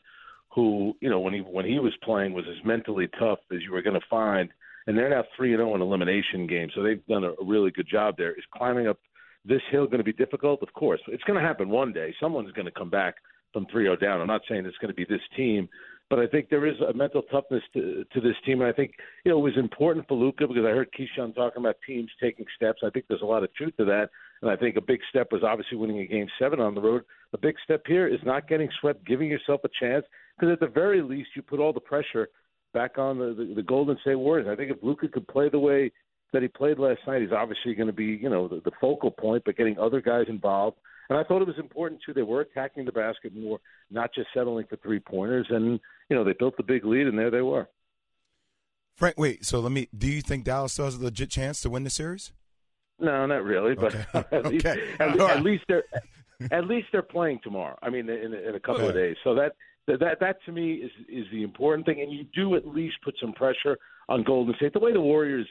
[0.54, 3.72] who, you know, when he when he was playing was as mentally tough as you
[3.72, 4.50] were going to find.
[4.88, 7.72] And they're now three and zero oh in elimination games, so they've done a really
[7.72, 8.32] good job there.
[8.32, 8.98] Is climbing up
[9.46, 10.64] this hill going to be difficult?
[10.64, 11.02] Of course.
[11.08, 12.14] It's going to happen one day.
[12.20, 13.16] Someone's going to come back
[13.54, 14.22] from 3 0 down.
[14.22, 15.68] I'm not saying it's going to be this team,
[16.10, 18.92] But I think there is a mental toughness to, to this team, and I think
[19.26, 22.46] you know it was important for Luka because I heard Keyshawn talking about teams taking
[22.56, 22.82] steps.
[22.86, 24.10] I think there's a lot of truth to that,
[24.42, 27.04] and I think a big step was obviously winning a game seven on the road.
[27.34, 30.06] A big step here is not getting swept, giving yourself a chance,
[30.38, 32.30] because at the very least you put all the pressure
[32.78, 34.48] back on the, the, the Golden State Warriors.
[34.48, 35.92] I think if Luka could play the way
[36.32, 39.10] that he played last night, he's obviously going to be you know the, the focal
[39.10, 40.78] point, but getting other guys involved.
[41.10, 42.14] And I thought it was important too.
[42.14, 43.60] They were attacking the basket more,
[43.90, 45.48] not just settling for three pointers.
[45.50, 47.68] And you know they built the big lead, and there they were.
[48.96, 49.46] Frank, wait.
[49.46, 49.88] So let me.
[49.98, 52.32] Do you think Dallas still has a legit chance to win the series?
[53.00, 53.74] No, not really.
[53.76, 54.06] But Okay.
[54.36, 54.84] at, least, Okay.
[55.00, 55.38] at, All right.
[55.38, 55.84] at least they're
[56.52, 57.78] at least they're playing tomorrow.
[57.82, 59.16] I mean, in, in a couple of days.
[59.24, 59.54] So that
[59.88, 62.02] that that that to me is is the important thing.
[62.02, 63.78] And you do at least put some pressure
[64.10, 64.74] on Golden State.
[64.74, 65.48] The way the Warriors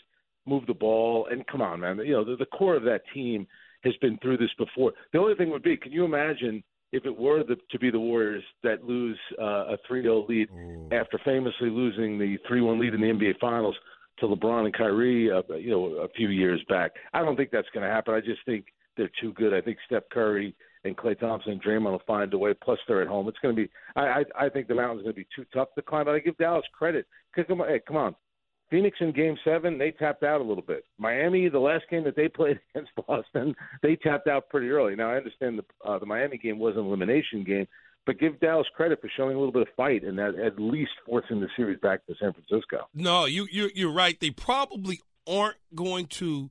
[0.46, 1.98] move the ball, and come on, man.
[1.98, 3.46] You know, the, the core of that team
[3.82, 4.92] has been through this before.
[5.12, 8.00] The only thing would be, can you imagine if it were the, to be the
[8.00, 10.48] Warriors that lose uh, a 3-0 lead
[10.92, 13.74] after famously losing the 3-1 lead in the NBA Finals
[14.18, 16.92] to LeBron and Kyrie, uh, you know, a few years back?
[17.12, 18.14] I don't think that's going to happen.
[18.14, 19.52] I just think they're too good.
[19.52, 20.54] I think Steph Curry
[20.86, 22.54] and Klay Thompson and Draymond will find a way.
[22.54, 23.28] Plus, they're at home.
[23.28, 23.70] It's going to be.
[23.94, 26.06] I I, I think the mountain's going to be too tough to climb.
[26.06, 27.06] But I give Dallas credit.
[27.34, 28.14] Come on, hey, come on.
[28.70, 30.84] Phoenix in Game Seven, they tapped out a little bit.
[30.98, 34.96] Miami, the last game that they played against Boston, they tapped out pretty early.
[34.96, 37.66] Now I understand the uh, the Miami game was an elimination game,
[38.06, 40.92] but give Dallas credit for showing a little bit of fight and that at least
[41.04, 42.88] forcing the series back to San Francisco.
[42.94, 44.18] No, you you you're right.
[44.18, 46.50] They probably aren't going to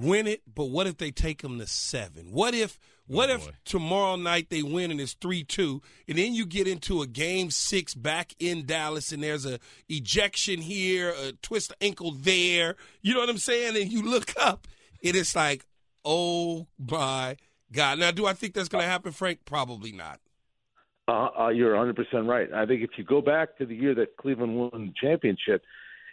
[0.00, 2.32] win it, but what if they take them to seven?
[2.32, 6.46] What if what if tomorrow night they win and it's three two, and then you
[6.46, 11.72] get into a game six back in Dallas and there's a ejection here, a twist
[11.80, 12.76] ankle there.
[13.02, 13.76] You know what I'm saying?
[13.76, 14.66] And you look up
[15.04, 15.66] and it's like,
[16.04, 17.36] oh my
[17.72, 17.98] God.
[17.98, 19.40] Now, do I think that's going to happen, Frank?
[19.44, 20.20] Probably not.
[21.08, 22.52] Uh, uh, you're 100% right.
[22.52, 25.62] I think if you go back to the year that Cleveland won the championship,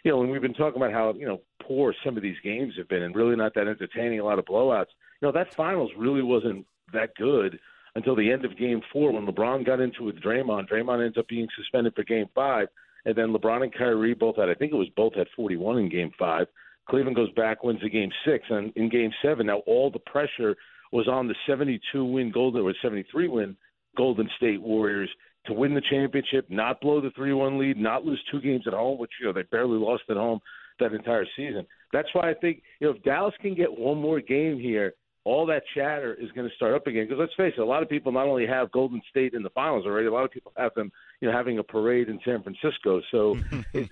[0.04, 2.74] you know, and we've been talking about how, you know, poor some of these games
[2.76, 4.92] have been and really not that entertaining, a lot of blowouts.
[5.20, 7.58] You know, that finals really wasn't that good
[7.94, 10.68] until the end of game four when LeBron got into it with Draymond.
[10.68, 12.68] Draymond ends up being suspended for game five.
[13.04, 15.88] And then LeBron and Kyrie both had, I think it was both had 41 in
[15.88, 16.46] game five.
[16.88, 18.44] Cleveland goes back, wins the game six.
[18.48, 20.56] And in game seven, now all the pressure
[20.92, 23.56] was on the 72 win Golden or 73 win
[23.96, 25.10] Golden State Warriors
[25.46, 28.98] to win the championship, not blow the 3-1 lead, not lose two games at home,
[28.98, 30.40] which you know they barely lost at home
[30.80, 31.66] that entire season.
[31.92, 35.46] That's why I think you know if Dallas can get one more game here, all
[35.46, 37.04] that chatter is going to start up again.
[37.04, 39.50] Because let's face it, a lot of people not only have Golden State in the
[39.50, 42.42] finals already, a lot of people have them, you know, having a parade in San
[42.42, 43.00] Francisco.
[43.10, 43.38] So
[43.72, 43.88] it,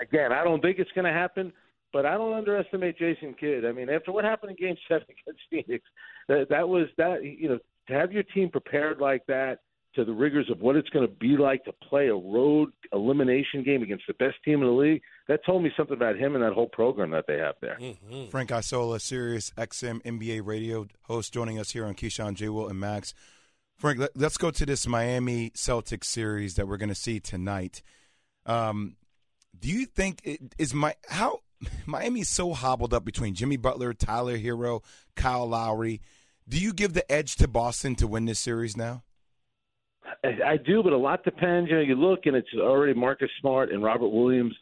[0.00, 1.52] again, I don't think it's going to happen.
[1.92, 3.64] But I don't underestimate Jason Kidd.
[3.64, 5.84] I mean, after what happened in Game Seven against Phoenix,
[6.26, 9.60] that that was that you know to have your team prepared like that
[9.94, 13.62] to the rigors of what it's going to be like to play a road elimination
[13.62, 15.02] game against the best team in the league.
[15.26, 17.78] That told me something about him and that whole program that they have there.
[18.30, 22.50] Frank Isola, Sirius XM NBA radio host, joining us here on Keyshawn, J.
[22.50, 23.14] Will, and Max.
[23.76, 27.82] Frank, let, us go to this Miami Celtics series that we're going to see tonight.
[28.44, 28.96] Um,
[29.58, 31.40] do you think it, is my how
[31.86, 34.82] Miami's so hobbled up between Jimmy Butler, Tyler Herro,
[35.16, 36.02] Kyle Lowry?
[36.46, 39.02] Do you give the edge to Boston to win this series now?
[40.22, 41.70] I, I do, but a lot depends.
[41.70, 44.54] You know, you look and it's already Marcus Smart and Robert Williams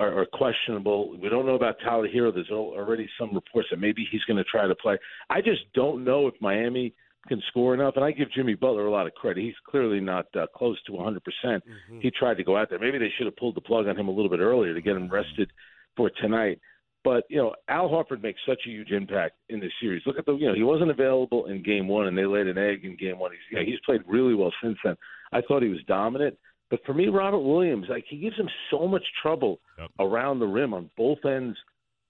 [0.00, 1.16] are, are questionable.
[1.18, 2.32] We don't know about Tyler Herro.
[2.32, 4.98] There's already some reports that maybe he's going to try to play.
[5.30, 6.94] I just don't know if Miami
[7.28, 7.94] can score enough.
[7.96, 9.42] And I give Jimmy Butler a lot of credit.
[9.42, 11.18] He's clearly not uh, close to 100%.
[11.22, 11.64] percent
[12.00, 12.78] He tried to go out there.
[12.78, 14.96] Maybe they should have pulled the plug on him a little bit earlier to get
[14.96, 15.50] him rested
[15.96, 16.60] for tonight.
[17.04, 20.02] But you know, Al Horford makes such a huge impact in this series.
[20.06, 22.58] Look at the you know he wasn't available in Game One, and they laid an
[22.58, 23.30] egg in Game One.
[23.30, 24.96] He's you know, he's played really well since then.
[25.32, 26.36] I thought he was dominant.
[26.70, 29.60] But for me, Robert Williams, like he gives him so much trouble
[30.00, 31.56] around the rim on both ends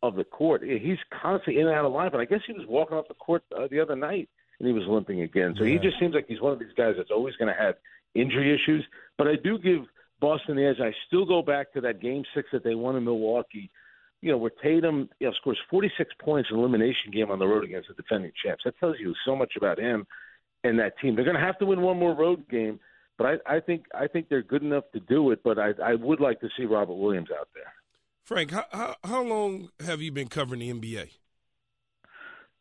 [0.03, 0.63] of the court.
[0.63, 2.11] He's constantly in and out of line.
[2.11, 4.73] But I guess he was walking off the court uh, the other night and he
[4.73, 5.55] was limping again.
[5.59, 7.75] So he just seems like he's one of these guys that's always going to have
[8.15, 8.85] injury issues.
[9.19, 9.83] But I do give
[10.21, 10.81] Boston the edge.
[10.81, 13.71] I still go back to that Game Six that they won in Milwaukee.
[14.23, 17.65] You know, where Tatum you know, scores 46 points in elimination game on the road
[17.65, 18.65] against the defending champs.
[18.65, 20.07] That tells you so much about him
[20.65, 21.15] and that team.
[21.15, 22.81] They're going to have to win one more road game,
[23.19, 25.41] but I, I think I think they're good enough to do it.
[25.45, 27.73] But I, I would like to see Robert Williams out there.
[28.25, 31.11] Frank, how, how how long have you been covering the NBA?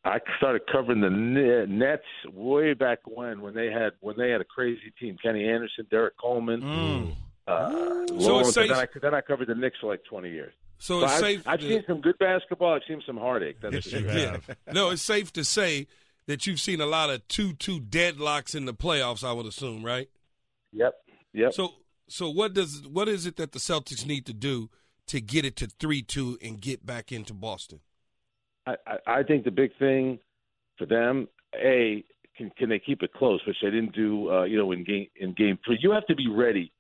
[0.04, 4.46] I started covering the Nets way back when, when they had when they had a
[4.46, 7.16] crazy team: Kenny Anderson, Derrick Coleman.
[7.48, 7.70] Uh,
[8.08, 10.54] So Lawrence, it's then, safe- I, then I covered the Knicks for like twenty years.
[10.78, 11.48] So So it's I've, safe.
[11.48, 12.74] I've to- seen some good basketball.
[12.74, 13.58] I've seen some heartache.
[13.62, 14.30] That's Yes, for you sure.
[14.32, 14.58] have.
[14.74, 15.88] no, it's safe to say
[16.28, 19.24] that you've seen a lot of two-two deadlocks in the playoffs.
[19.24, 20.10] I would assume, right?
[20.76, 20.94] Yep.
[21.34, 21.54] Yep.
[21.54, 21.74] So
[22.08, 24.70] So what does what is it that the Celtics need to do
[25.08, 27.80] to get it to three two and get back into Boston?
[28.68, 30.20] I, I, I think the big thing
[30.78, 32.04] for them, a
[32.38, 35.08] can can they keep it close, which they didn't do, uh, you know, in game
[35.16, 35.80] in game three.
[35.82, 36.72] You have to be ready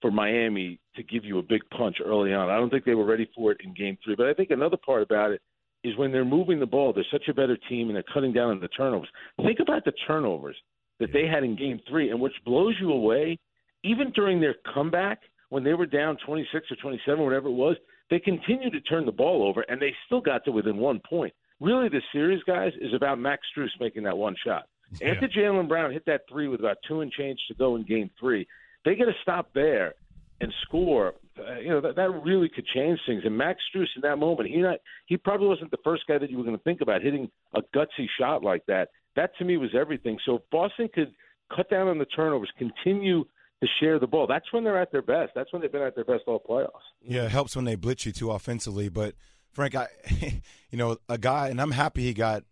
[0.00, 2.50] for Miami to give you a big punch early on.
[2.50, 4.76] I don't think they were ready for it in game three, but I think another
[4.76, 5.40] part about it
[5.84, 8.50] is when they're moving the ball, they're such a better team and they're cutting down
[8.50, 9.08] on the turnovers.
[9.44, 10.56] Think about the turnovers
[11.00, 13.38] that they had in game three, and which blows you away.
[13.84, 17.76] Even during their comeback, when they were down 26 or 27, whatever it was,
[18.10, 21.32] they continued to turn the ball over, and they still got to within one point.
[21.60, 24.64] Really, the series, guys, is about Max Strus making that one shot.
[25.00, 25.10] Yeah.
[25.10, 28.10] After Jaylen Brown hit that three with about two and change to go in game
[28.20, 28.46] three,
[28.84, 29.94] they got to stop there
[30.40, 31.14] and score.
[31.38, 33.22] Uh, you know that, that really could change things.
[33.24, 36.30] And Max Strus in that moment, he not he probably wasn't the first guy that
[36.30, 38.88] you were going to think about hitting a gutsy shot like that.
[39.16, 40.18] That to me was everything.
[40.24, 41.12] So if Boston could
[41.54, 43.24] cut down on the turnovers, continue
[43.62, 45.32] to share the ball, that's when they're at their best.
[45.34, 46.82] That's when they've been at their best all playoffs.
[47.02, 48.88] Yeah, it helps when they blitz you too offensively.
[48.88, 49.14] But
[49.52, 49.88] Frank, I,
[50.70, 52.44] you know, a guy, and I'm happy he got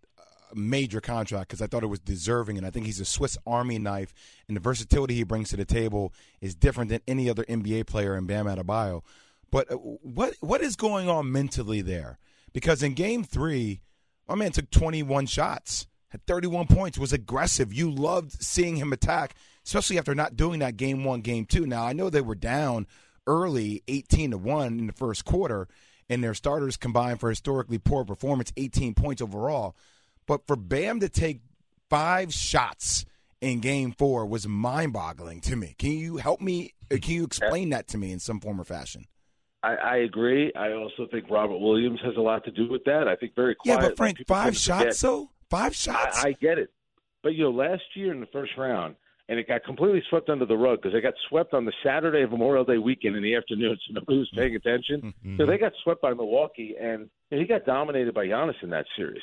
[0.52, 3.38] a major contract because I thought it was deserving, and I think he's a Swiss
[3.46, 4.12] Army knife,
[4.48, 8.16] and the versatility he brings to the table is different than any other NBA player
[8.16, 9.02] in Bam Adebayo.
[9.50, 12.18] But uh, what what is going on mentally there?
[12.52, 13.80] Because in Game Three,
[14.28, 17.72] my man took 21 shots, had 31 points, was aggressive.
[17.72, 19.34] You loved seeing him attack,
[19.64, 21.66] especially after not doing that Game One, Game Two.
[21.66, 22.86] Now I know they were down
[23.26, 25.68] early, 18 to one in the first quarter,
[26.08, 29.76] and their starters combined for historically poor performance, 18 points overall.
[30.26, 31.40] But for Bam to take
[31.88, 33.04] five shots
[33.40, 35.74] in Game Four was mind-boggling to me.
[35.78, 36.74] Can you help me?
[36.92, 39.06] uh, Can you explain that to me in some form or fashion?
[39.62, 40.52] I, I agree.
[40.56, 43.06] I also think Robert Williams has a lot to do with that.
[43.08, 45.30] I think very Yeah, but Frank, five tend to forget- shots though.
[45.50, 46.24] Five shots.
[46.24, 46.70] I, I get it,
[47.22, 48.94] but you know, last year in the first round,
[49.28, 52.22] and it got completely swept under the rug because they got swept on the Saturday
[52.22, 55.14] of Memorial Day weekend in the afternoon, so nobody was paying attention.
[55.24, 55.36] Mm-hmm.
[55.38, 58.70] So they got swept by Milwaukee, and you know, he got dominated by Giannis in
[58.70, 59.20] that series.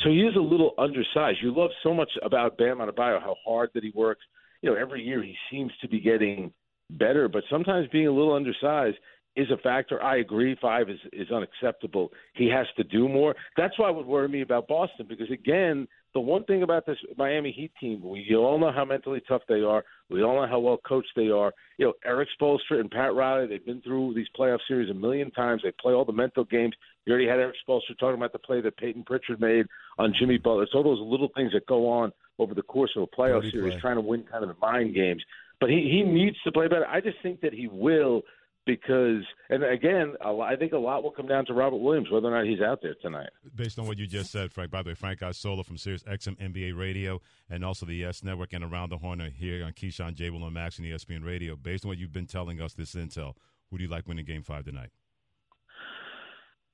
[0.00, 1.38] So he is a little undersized.
[1.42, 4.20] You love so much about Bam Adebayo, how hard that he works.
[4.62, 6.52] You know, every year he seems to be getting
[6.90, 8.96] better, but sometimes being a little undersized
[9.38, 10.02] is a factor.
[10.02, 12.10] I agree, five is is unacceptable.
[12.34, 13.36] He has to do more.
[13.56, 16.96] That's why it would worry me about Boston because again, the one thing about this
[17.16, 19.84] Miami Heat team, we all know how mentally tough they are.
[20.10, 21.52] We all know how well coached they are.
[21.76, 25.30] You know, Erik Spoelstra and Pat Riley, they've been through these playoff series a million
[25.30, 25.62] times.
[25.62, 26.74] They play all the mental games.
[27.04, 29.66] You already had Erik Spoelstra talking about the play that Payton Pritchard made
[29.98, 30.64] on Jimmy Butler.
[30.64, 33.74] It's all those little things that go on over the course of a playoff series,
[33.74, 33.80] play.
[33.80, 35.22] trying to win kind of the mind games.
[35.60, 36.86] But he he needs to play better.
[36.86, 38.22] I just think that he will
[38.68, 42.36] because, and again, I think a lot will come down to Robert Williams whether or
[42.36, 43.30] not he's out there tonight.
[43.56, 44.70] Based on what you just said, Frank.
[44.70, 48.52] By the way, Frank Isola from Sirius XM NBA Radio and also the Yes Network
[48.52, 50.28] and Around the Horn are here on Keyshawn J.
[50.28, 51.56] Will and Max and ESPN Radio.
[51.56, 53.34] Based on what you've been telling us this intel,
[53.70, 54.90] who do you like winning Game Five tonight?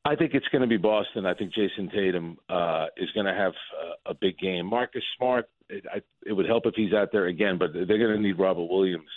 [0.04, 1.24] I think it's going to be Boston.
[1.24, 4.66] I think Jayson Tatum uh, is going to have uh, a big game.
[4.66, 8.16] Marcus Smart, it, I, it would help if he's out there again, but they're going
[8.16, 9.08] to need Robert Williams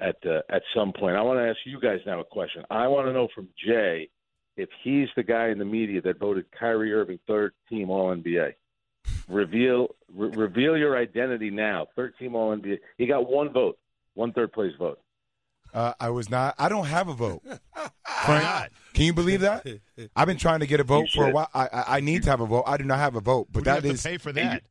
[0.00, 1.16] at uh, at some point.
[1.16, 2.64] I want to ask you guys now a question.
[2.70, 4.08] I want to know from Jay
[4.56, 8.54] if he's the guy in the media that voted Kyrie Irving third team All NBA.
[9.28, 11.86] Reveal re- reveal your identity now.
[11.96, 12.78] Third team All NBA.
[12.98, 13.78] He got one vote,
[14.14, 14.98] one third place vote.
[15.72, 16.54] Uh, I was not.
[16.58, 17.42] I don't have a vote.
[18.24, 19.66] Frank, can you believe that?
[20.16, 21.48] I've been trying to get a vote for a while.
[21.54, 22.64] I, I, I need to have a vote.
[22.66, 24.32] I do not have a vote, but Who do that have is to pay for
[24.32, 24.64] that?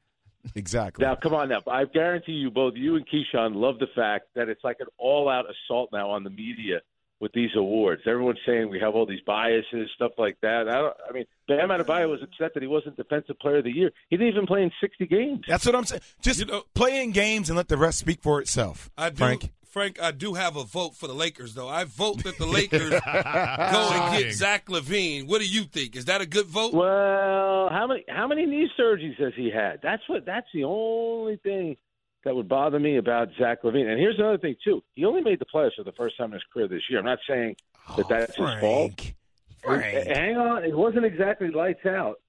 [0.56, 1.06] Exactly.
[1.06, 1.62] Now, come on now.
[1.70, 5.46] I guarantee you both, you and Keyshawn, love the fact that it's like an all-out
[5.50, 6.82] assault now on the media
[7.20, 8.02] with these awards.
[8.08, 10.70] Everyone's saying we have all these biases, stuff like that.
[10.70, 13.72] I, don't, I mean, Bam Adebayo was upset that he wasn't Defensive Player of the
[13.72, 13.92] Year.
[14.10, 15.42] He didn't even play in 60 games.
[15.48, 16.02] That's what I'm saying.
[16.22, 18.90] Just You know- play in games and let the rest speak for itself.
[18.98, 19.52] I do, Frank.
[19.70, 20.02] Frank.
[20.02, 21.68] I do have a vote for the Lakers, though.
[21.68, 25.28] I vote that the Lakers go and get Zach LaVine.
[25.28, 25.96] What do you think?
[25.96, 26.74] Is that a good vote?
[26.74, 29.80] Well, how many how many knee surgeries has he had?
[29.82, 30.26] That's what.
[30.26, 31.78] That's the only thing
[32.24, 33.88] that would bother me about Zach LaVine.
[33.88, 34.82] And here's another thing too.
[34.96, 37.00] He only made the playoffs for the first time in his career this year.
[37.00, 37.56] I'm not saying
[37.96, 39.00] that that's his fault.
[39.00, 39.16] Frank.
[39.64, 40.08] Frank.
[40.08, 42.20] Hang on, it wasn't exactly lights out.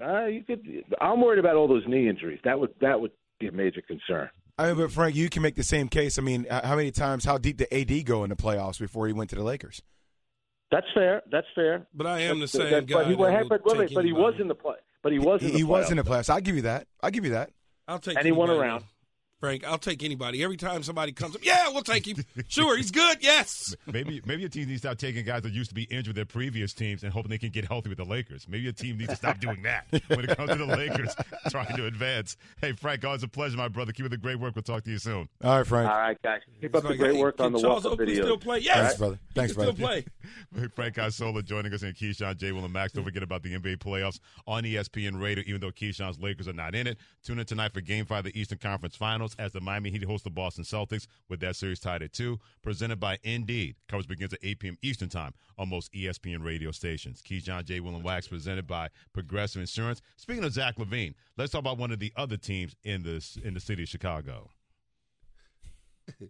[0.00, 0.66] Uh, you could.
[1.00, 2.40] I'm worried about all those knee injuries.
[2.44, 4.30] That would that would be a major concern.
[4.56, 6.18] I mean, but Frank, you can make the same case.
[6.18, 9.06] I mean, uh, how many times, how deep did AD go in the playoffs before
[9.06, 9.82] he went to the Lakers?
[10.70, 11.22] That's fair.
[11.30, 11.86] That's fair.
[11.92, 12.94] But I am the That's- same that- guy.
[12.96, 14.76] But he, that will but, wait, wait, but he was in the play.
[15.02, 16.30] But he was in He, the he was in the playoffs.
[16.30, 16.86] I'll give you that.
[17.02, 17.50] I'll give you that.
[17.86, 18.16] I'll take.
[18.16, 18.84] And he won around.
[19.40, 19.64] Frank.
[19.64, 20.42] I'll take anybody.
[20.42, 22.16] Every time somebody comes up, yeah, we'll take him.
[22.48, 23.18] Sure, he's good.
[23.20, 23.74] Yes.
[23.86, 26.16] Maybe maybe a team needs to stop taking guys that used to be injured with
[26.16, 28.46] their previous teams and hoping they can get healthy with the Lakers.
[28.48, 31.14] Maybe a team needs to stop doing that when it comes to the Lakers
[31.50, 32.36] trying to advance.
[32.60, 33.92] Hey, Frank, always a pleasure, my brother.
[33.92, 34.54] Keep up the great work.
[34.54, 35.28] We'll talk to you soon.
[35.42, 35.90] All right, Frank.
[35.90, 36.40] All right, guys.
[36.60, 38.24] Keep It's up the great hey, work on can the Charles walk-up Oakley video.
[38.24, 38.58] Still play?
[38.60, 38.76] Yes.
[38.76, 39.18] Thanks, brother.
[39.28, 40.02] He Thanks, can still brother.
[40.52, 40.68] play.
[40.74, 42.52] Frank Isola joining us and Keyshawn, J.
[42.52, 42.92] Will, and Max.
[42.92, 46.74] Don't forget about the NBA playoffs on ESPN Radio, even though Keyshawn's Lakers are not
[46.74, 46.98] in it.
[47.24, 50.04] Tune in tonight for Game 5 of the Eastern Conference Finals as the Miami Heat
[50.04, 52.38] host the Boston Celtics with that series tied at 2.
[52.62, 53.76] Presented by Indeed.
[53.88, 54.78] Coverage begins at 8 p.m.
[54.82, 57.22] Eastern Time on most ESPN radio stations.
[57.22, 57.80] Keyshawn, J.
[57.80, 60.02] Will, and Max presented by Progressive Insurance.
[60.16, 63.54] Speaking of Zach LaVine, let's talk about one of the other teams in, this, in
[63.54, 64.50] the city of Chicago.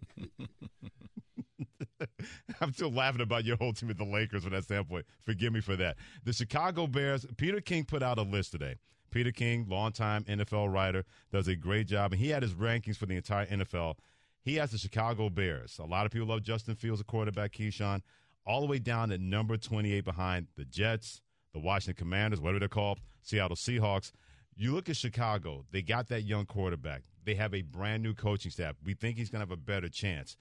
[2.61, 5.05] I'm still laughing about your whole team with the Lakers from that standpoint.
[5.25, 5.97] Forgive me for that.
[6.23, 8.75] The Chicago Bears, Peter King put out a list today.
[9.15, 13.05] Peter King, longtime NFL writer, does a great job, and he had his rankings for
[13.05, 13.95] the entire NFL.
[14.41, 15.79] He has the Chicago Bears.
[15.79, 18.01] A lot of people love Justin Fields, a quarterback, Keyshawn,
[18.45, 21.21] all the way down at number 28 behind the Jets,
[21.53, 24.11] the Washington Commanders, whatever they're called, Seattle Seahawks.
[24.53, 27.03] You look at Chicago, they got that young quarterback.
[27.23, 28.75] They have a brand new coaching staff.
[28.83, 30.35] We think he's going to have a better chance.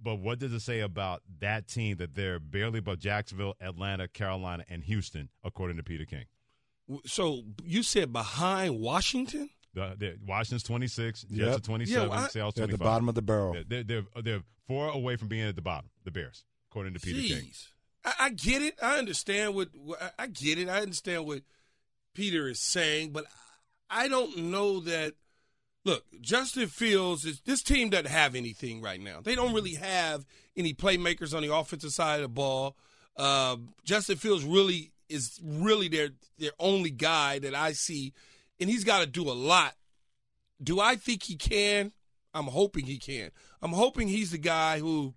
[0.00, 4.64] But what does it say about that team that they're barely above Jacksonville, Atlanta, Carolina,
[4.70, 6.26] and Houston, according to Peter King?
[7.06, 9.50] So you said behind Washington?
[9.74, 11.56] The, the Washington's 26, Jets Yep.
[11.56, 12.68] are 27, Yeah, well, I- Seattle's They're 25.
[12.74, 13.52] at the bottom of the barrel.
[13.52, 13.82] They're, they're,
[14.14, 17.50] they're, they're four away from being at the bottom, the Bears, according to Peter King.
[18.04, 18.74] I, I get it.
[18.82, 20.68] I understand what, what I- I get it.
[20.68, 21.42] I understand what
[22.14, 23.24] Peter is saying, but
[23.88, 25.14] I don't know that.
[25.84, 29.20] Look, Justin Fields is this team doesn't have anything right now.
[29.22, 32.76] They don't really have any playmakers on the offensive side of the ball.
[33.16, 38.12] Uh, Justin Fields really is really their their only guy that I see,
[38.58, 39.74] and he's got to do a lot.
[40.62, 41.92] Do I think he can?
[42.32, 43.30] I'm hoping he can.
[43.60, 45.14] I'm hoping he's the guy who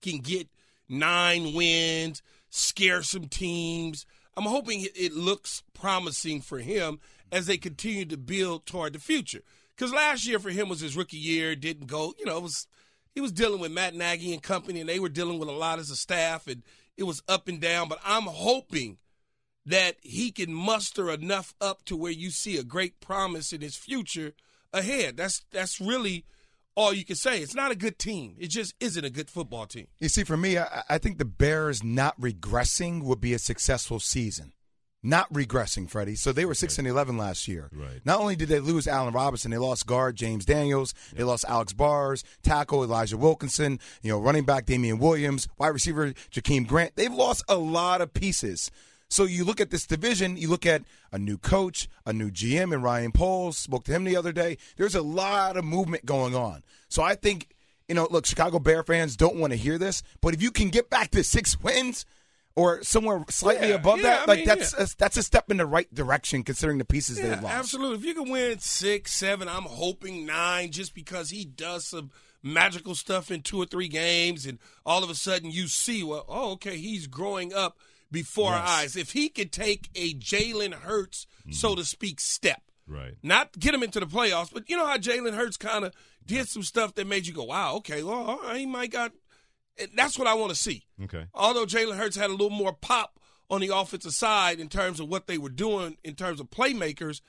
[0.00, 0.48] can get
[0.88, 4.06] nine wins, scare some teams.
[4.36, 7.00] I'm hoping it- looks promising for him
[7.32, 9.42] as they continue to build toward the future.
[9.74, 12.14] Because last year for him was his rookie year, didn't go.
[12.18, 12.66] You know, it was
[13.14, 15.78] he was dealing with Matt Nagy and company, and they were dealing with a lot
[15.78, 16.62] as a staff, and
[16.96, 17.88] it was up and down.
[17.88, 18.98] But I'm hoping
[19.66, 23.76] that he can muster enough up to where you see a great promise in his
[23.76, 24.32] future
[24.72, 25.16] ahead.
[25.16, 26.24] That's that's really
[26.74, 27.40] all you can say.
[27.40, 28.36] It's not a good team.
[28.38, 29.86] It just isn't a good football team.
[30.00, 34.00] You see, for me, I, I think the Bears not regressing would be a successful
[34.00, 34.52] season.
[35.06, 36.14] Not regressing, Freddie.
[36.14, 37.68] So they were six and eleven last year.
[37.72, 38.00] Right.
[38.06, 40.94] Not only did they lose Allen Robinson, they lost guard James Daniels.
[41.12, 43.78] They lost Alex Bars, tackle Elijah Wilkinson.
[44.02, 46.96] You know, running back Damien Williams, wide receiver Jakeem Grant.
[46.96, 48.70] They've lost a lot of pieces.
[49.10, 50.82] So you look at this division, you look at
[51.12, 54.56] a new coach, a new GM, and Ryan Poles spoke to him the other day.
[54.76, 56.62] There's a lot of movement going on.
[56.88, 57.48] So I think
[57.88, 60.70] you know, look, Chicago Bear fans don't want to hear this, but if you can
[60.70, 62.06] get back to six wins
[62.56, 64.84] or somewhere slightly Yeah, above yeah, that, I like mean, that's yeah.
[64.84, 67.54] a, that's a step in the right direction considering the pieces they've lost.
[67.54, 67.96] absolutely.
[67.98, 72.10] If you can win six, seven, I'm hoping nine, just because he does some
[72.42, 76.24] magical stuff in two or three games, and all of a sudden you see, well,
[76.28, 77.78] oh, okay, he's growing up
[78.12, 78.96] before our eyes.
[78.96, 81.78] If he could take a Jalen Hurts, so mm-hmm.
[81.80, 83.14] to speak, step, Right.
[83.22, 85.94] not get him into the playoffs, but you know how Jalen Hurts kind of
[86.26, 89.12] did some stuff that made you go, wow, okay, well, he might got.
[89.78, 90.84] And That's what I want to see.
[91.04, 91.26] Okay.
[91.34, 93.18] Although Jalen Hurts had a little more pop
[93.50, 97.20] on the offensive side in terms of what they were doing in terms of playmakers,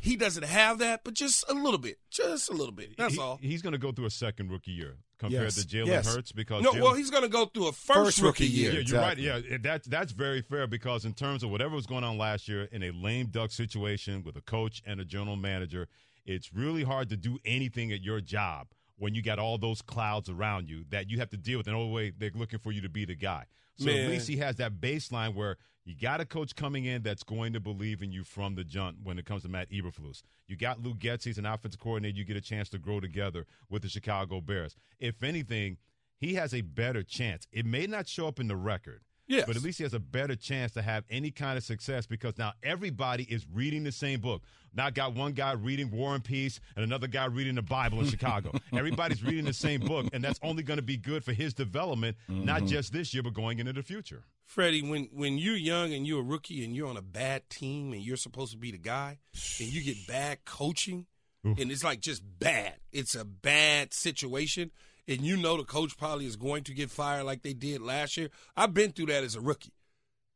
[0.00, 2.96] he doesn't have that, but just a little bit, just a little bit.
[2.98, 3.36] That's He- all.
[3.40, 5.54] He's going to go through a second rookie year compared Yes.
[5.54, 6.12] to Jalen Yes.
[6.12, 8.52] Hurts because No, Jalen- well, he's going to go through a first, First rookie, rookie
[8.54, 8.72] year.
[8.72, 9.22] Yeah, Exactly.
[9.24, 9.44] you're right.
[9.50, 12.64] Yeah, that's that's very fair because in terms of whatever was going on last year
[12.72, 15.88] in a lame duck situation with a coach and a general manager,
[16.26, 18.68] it's really hard to do anything at your job
[19.02, 21.66] when you got all those clouds around you that you have to deal with.
[21.66, 23.46] And all the way they're looking for you to be the guy.
[23.74, 24.04] So Man.
[24.04, 27.52] at least he has that baseline where you got a coach coming in that's going
[27.54, 30.22] to believe in you from the jump when it comes to Matt Eberflus.
[30.46, 32.16] You got Luke Getsy, he's an offensive coordinator.
[32.16, 34.76] You get a chance to grow together with the Chicago Bears.
[35.00, 35.78] If anything,
[36.16, 37.48] he has a better chance.
[37.50, 39.00] It may not show up in the record.
[39.26, 39.44] Yes.
[39.46, 42.36] But at least he has a better chance to have any kind of success because
[42.38, 44.42] now everybody is reading the same book.
[44.74, 48.00] Now I got one guy reading War and Peace and another guy reading the Bible
[48.00, 48.52] in Chicago.
[48.72, 52.16] Everybody's reading the same book, and that's only going to be good for his development,
[52.28, 52.66] not mm-hmm.
[52.66, 54.24] just this year, but going into the future.
[54.44, 57.92] Freddie, when when you're young and you're a rookie and you're on a bad team
[57.92, 59.18] and you're supposed to be the guy
[59.60, 61.06] and you get bad coaching
[61.44, 62.74] and it's like just bad.
[62.92, 64.70] It's a bad situation
[65.08, 68.16] and you know the coach probably is going to get fired like they did last
[68.16, 68.30] year.
[68.56, 69.72] I've been through that as a rookie.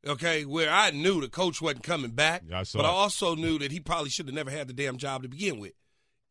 [0.07, 3.59] Okay, where I knew the coach wasn't coming back, Yeah, I but I also knew
[3.59, 5.73] that he probably should have never had the damn job to begin with.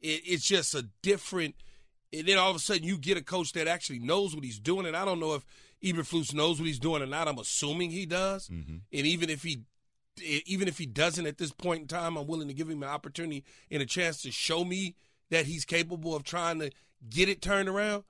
[0.02, 1.56] It, it's just a different.
[2.14, 4.60] And then all of a sudden, you get a coach that actually knows what he's
[4.60, 4.86] doing.
[4.86, 5.46] And I don't know if
[5.84, 7.28] Eberflus knows what he's doing or not.
[7.28, 8.48] I'm assuming he does.
[8.48, 8.78] Mm-hmm.
[8.94, 9.64] And even if he,
[10.46, 12.90] even if he doesn't at this point in time, I'm willing to give him an
[12.90, 14.96] opportunity and a chance to show me
[15.32, 16.72] that he's capable of trying to
[17.10, 18.04] get it turned around.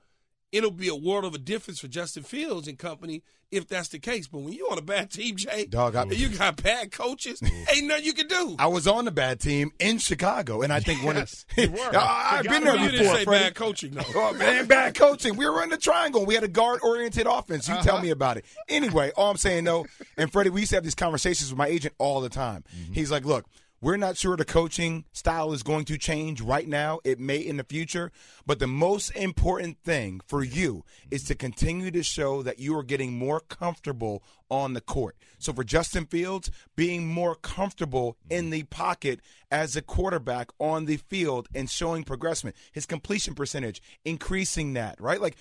[0.55, 3.99] It'll be a world of a difference for Justin Fields and company if that's the
[3.99, 4.25] case.
[4.25, 7.75] But when you're on a bad team, Jay, Dog, I- you got bad coaches, mm.
[7.75, 8.55] ain't nothing you can do.
[8.57, 11.71] I was on the bad team in Chicago, and I think when Yes, it, you
[11.75, 11.93] were.
[11.93, 12.91] I, have been there you before.
[12.91, 13.43] didn't say Freddie.
[13.43, 14.03] bad coaching, though.
[14.15, 15.35] Oh man, bad coaching.
[15.35, 16.25] We were in the triangle.
[16.25, 17.67] We had a guard-oriented offense.
[17.67, 18.03] You tell uh-huh.
[18.03, 18.45] me about it.
[18.69, 19.85] Anyway, all I'm saying though,
[20.17, 22.63] and Freddie, we used to have these conversations with my agent all the time.
[22.73, 22.93] Mm-hmm.
[22.93, 23.45] He's like, "Look,
[23.85, 26.99] we're not sure the coaching style is going to change right now.
[27.03, 28.11] It may in the future,
[28.43, 32.81] but the most important thing for you is to continue to show that you are
[32.81, 35.15] getting more comfortable on the court.
[35.37, 39.19] So for Justin Fields, being more comfortable in the pocket
[39.51, 45.21] as a quarterback on the field and showing progression, his completion percentage, increasing that, right?
[45.21, 45.37] Like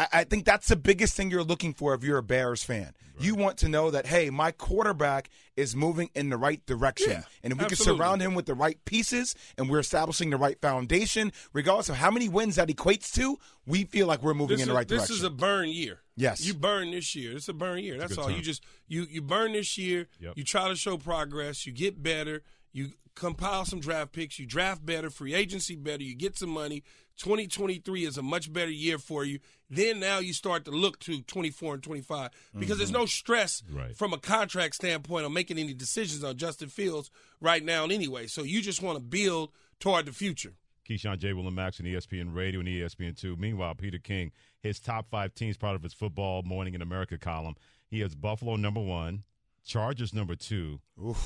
[0.00, 2.94] I, I think that's the biggest thing you're looking for if you're a Bears fan.
[3.18, 7.10] You want to know that, hey, my quarterback is moving in the right direction.
[7.10, 7.98] Yeah, and if we absolutely.
[7.98, 11.96] can surround him with the right pieces and we're establishing the right foundation, regardless of
[11.96, 14.76] how many wins that equates to, we feel like we're moving This in the is,
[14.76, 15.12] right this direction.
[15.12, 16.00] This is a burn year.
[16.16, 16.46] Yes.
[16.46, 17.36] you burn this year.
[17.36, 17.98] It's a burn year.
[17.98, 18.28] That's good all.
[18.28, 18.36] term.
[18.36, 20.08] You just you you burn this year.
[20.18, 20.38] Yep.
[20.38, 21.66] You try to show progress.
[21.66, 22.42] You get better.
[22.72, 24.38] You compile some draft picks.
[24.38, 25.10] You draft better.
[25.10, 26.02] Free agency better.
[26.02, 26.82] You get some money.
[27.18, 29.40] 2023 is a much better year for you.
[29.68, 33.00] Then now you start to look to 24 and 25 because there's mm-hmm.
[33.00, 33.94] no stress Right.
[33.96, 37.10] from a contract standpoint on making any decisions on Justin Fields
[37.40, 38.26] right now anyway.
[38.26, 40.54] So you just want to build toward the future.
[40.88, 41.34] Keyshawn J.
[41.34, 43.38] Will and Max on E ESPN Radio and ESPN2.
[43.38, 47.54] Meanwhile, Peter King, his top five teams, part of his Football Morning in America column.
[47.88, 49.22] He has Buffalo number one,
[49.64, 50.80] Chargers number two,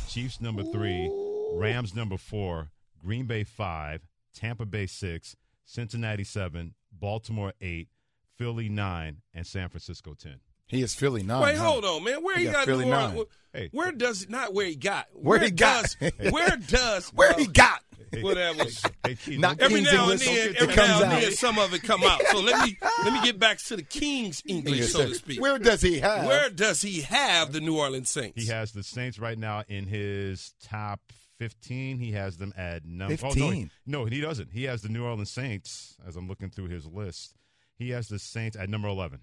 [0.09, 1.11] Chiefs number three,
[1.59, 2.71] Rams number four,
[3.03, 7.89] Green Bay five, Tampa Bay six, Cincinnati seven, Baltimore eight,
[8.37, 10.41] Philly nine, and San Francisco ten.
[10.67, 11.43] he is Philly nine.
[11.43, 11.65] Wait, huh?
[11.65, 12.23] hold on, man.
[12.23, 13.11] Where He he got got Philly New nine.
[13.13, 13.29] Orleans?
[13.53, 13.69] Hey.
[13.73, 15.07] Where does not where he got?
[15.13, 15.95] Where he got?
[16.01, 17.81] Does, where does Where he uh, got?
[18.21, 18.65] whatever?
[19.05, 21.73] Hey, Keith, Not don't- Every King's now and then, every now and then, some of
[21.75, 22.21] it come out.
[22.31, 25.41] So let me let me get back to the King's English, so to speak.
[25.41, 26.27] Where does he have?
[26.27, 28.43] Where does he have the New Orleans Saints?
[28.43, 31.01] He has the Saints right now in his top
[31.39, 31.99] 15.
[31.99, 33.41] He has them at number 15?
[33.41, 34.51] no, he, no, he doesn't.
[34.53, 37.35] He has the New Orleans Saints, as I'm looking through his list.
[37.77, 39.21] He has the Saints at number 11.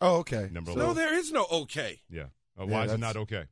[0.00, 0.48] Oh, okay.
[0.52, 0.96] Number no, 11.
[0.96, 2.00] there is no okay.
[2.08, 2.26] Yeah.
[2.58, 3.44] Uh, Yeah, why is it not okay?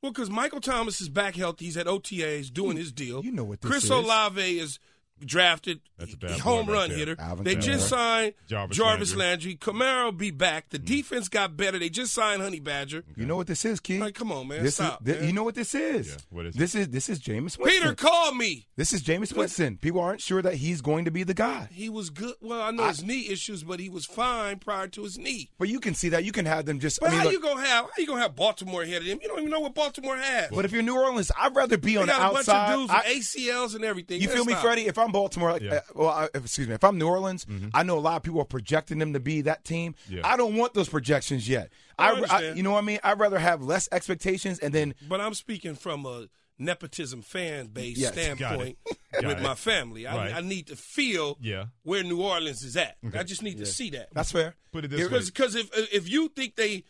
[0.00, 1.66] Well, because Michael Thomas is back healthy.
[1.66, 3.24] He's at OTAs doing his deal.
[3.24, 3.90] you know what this Chris is.
[3.90, 4.78] Olave is
[5.26, 5.80] drafted.
[5.98, 7.16] That's a bad home boy right run hitter.
[7.18, 7.62] Alvin they Kamara.
[7.62, 9.50] just signed Jarvis Jarvis, Landry.
[9.52, 9.56] Landry.
[9.56, 10.70] Kamara will be back.
[10.70, 10.84] The mm.
[10.84, 11.78] defense got better.
[11.78, 13.04] They just signed Honey Badger.
[13.16, 14.00] You know what this is, Keith?
[14.00, 14.62] Like, come on, man.
[14.62, 15.06] This Stop.
[15.06, 15.26] is, man.
[15.26, 16.08] You know what this is?
[16.08, 16.58] Yeah, what is it?
[16.58, 17.66] this is this is Jameis Winston.
[17.66, 18.66] Peter, call me.
[18.76, 19.76] This is Jameis Winston.
[19.76, 21.68] People aren't sure that he's going to be the guy.
[21.70, 22.34] He was good.
[22.40, 25.50] Well, I know his knee issues, but he was fine prior to his knee.
[25.58, 26.24] But you can see that.
[26.24, 27.00] You can have them just.
[27.00, 29.08] But I mean, how look, you gonna have how you gonna have Baltimore ahead of
[29.08, 29.18] him?
[29.22, 30.50] You don't even know what Baltimore has.
[30.50, 32.76] but if you're New Orleans, I'd rather be they on the got a bunch of
[32.78, 34.20] dudes I- with ACLs and everything.
[34.20, 34.54] you feel me.
[34.54, 34.86] Freddie?
[34.86, 35.74] If I'm Baltimore, like, Yeah.
[35.74, 38.40] uh, well, I, excuse me, if I'm New Orleans, I know a lot of people
[38.40, 39.94] are projecting them to be that team.
[40.08, 40.22] Yeah.
[40.24, 41.70] I don't want those projections yet.
[41.98, 42.98] I I, I, you know what I mean?
[43.04, 46.26] I'd rather have less expectations and then But I'm speaking from a
[46.58, 48.12] nepotism fan base Yes.
[48.12, 48.98] standpoint with
[49.38, 49.40] it.
[49.42, 50.06] my family.
[50.06, 50.34] I, Right.
[50.34, 51.66] I need to feel Yeah.
[51.82, 52.96] where New Orleans is at.
[53.14, 54.08] I just need to see that.
[54.12, 54.54] that's fair.
[54.72, 55.18] Put it this way.
[55.24, 56.84] Because if if you think they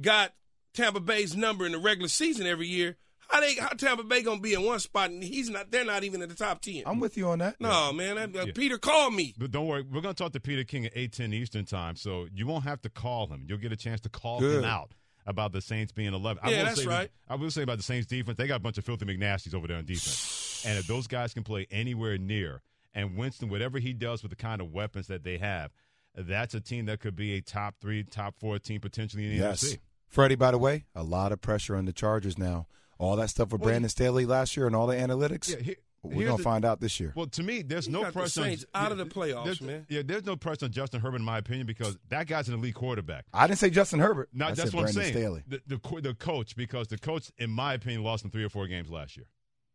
[0.00, 0.32] got
[0.74, 2.96] Tampa Bay's number in the regular season every year,
[3.28, 5.70] how they how Tampa Bay gonna be in one spot and he's not?
[5.70, 6.82] They're not even in the top ten.
[6.86, 7.60] I'm with you on that.
[7.60, 8.52] no man, that- uh, Yeah.
[8.54, 9.34] Peter, call me.
[9.38, 12.26] But don't worry, we're going to talk to Peter King at 8:10 Eastern time, so
[12.34, 13.44] you won't have to call him.
[13.48, 14.58] You'll get a chance to call Good.
[14.58, 14.92] him out
[15.26, 16.40] about the Saints being 11.
[16.44, 17.10] I Yeah, will that's say, right.
[17.28, 19.66] I will say about the Saints defense, they got a bunch of filthy McNasties over
[19.66, 20.62] there on defense.
[20.66, 22.62] and if those guys can play anywhere near,
[22.94, 25.72] and Winston, whatever he does with the kind of weapons that they have,
[26.14, 29.36] that's a team that could be a top three, top four team potentially in the
[29.36, 29.62] Yes.
[29.64, 29.78] NFC.
[30.08, 32.68] Freddie, by the way, a lot of pressure on the Chargers now.
[32.98, 35.50] All that stuff with Well, Brandon Staley last year and all the analytics.
[35.50, 37.12] Yeah, here- we're here's going the- to find out this year.
[37.16, 39.60] Well, to me, there's You no got the pressure on, out of the playoffs, there's-
[39.60, 39.86] man.
[39.88, 42.74] Yeah, there's no pressure on Justin Herbert, in my opinion, because that guy's an elite
[42.76, 43.24] quarterback.
[43.34, 44.28] I didn't say Justin Herbert.
[44.32, 45.14] No, I that's said what Brandon I'm saying.
[45.14, 45.42] Staley.
[45.48, 48.66] The, the the coach, because the coach, in my opinion, lost in three or four
[48.68, 49.26] games last year.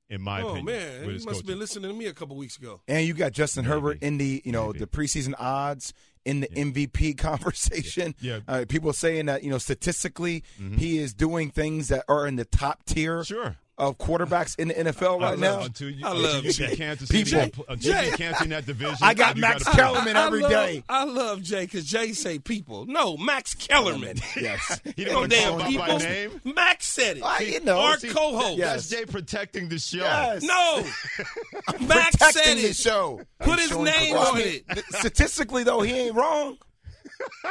[0.09, 2.13] In my oh opinion, man, with you his must have been listening to me a
[2.13, 2.82] couple weeks ago.
[2.86, 3.74] And you got Justin Maybe.
[3.74, 4.80] Herbert in the you know Maybe.
[4.80, 5.93] the preseason odds
[6.26, 8.15] in the MVP conversation.
[8.22, 8.38] Yeah.
[8.39, 8.51] Mm-hmm.
[8.51, 10.43] Uh, people saying that you know statistically
[10.78, 13.55] he is doing things that are in the top tier Sure.
[13.82, 15.55] Of quarterbacks in the NFL right I now.
[15.57, 16.75] love, until you, I love you Jay.
[16.75, 18.05] can't People- people, until Jay.
[18.05, 18.97] you can't in that division.
[19.01, 19.84] I got you Max gotta play.
[19.86, 20.84] Kellerman every I love, day.
[20.88, 22.86] I love Jay because Jay say people.
[22.86, 24.17] No, Max Kellerman.
[24.39, 24.79] Yes.
[24.95, 25.88] He No didn't damn call him people.
[25.88, 26.41] by name.
[26.43, 27.23] Max said it.
[27.23, 28.57] I- you know, Our See, co-host.
[28.57, 28.88] Yes.
[28.88, 29.97] That's Jay protecting the show.
[29.97, 30.43] Yes.
[30.43, 30.84] No,
[31.88, 32.75] Max said Protecting the it.
[32.75, 33.21] show.
[33.39, 34.63] Put his name on it.
[34.89, 36.57] Statistically, though, he ain't wrong.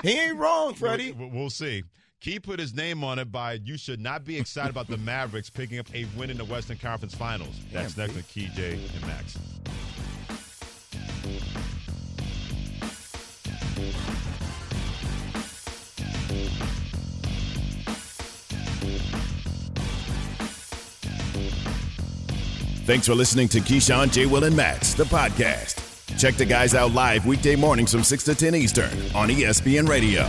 [0.03, 1.13] He ain't wrong, Freddie.
[1.13, 1.83] We'll, we'll see.
[2.21, 5.49] Key put his name on it by you should not be excited about the Mavericks
[5.49, 7.59] picking up a win in the Western Conference Finals.
[7.73, 9.39] That's next with Key, Jay, and Max.
[22.85, 24.27] Thanks for listening to Keyshawn, J.
[24.27, 25.87] Will, and Max, the podcast.
[26.19, 30.29] Check the guys out live weekday mornings from 6 to 10 Eastern on ESPN Radio.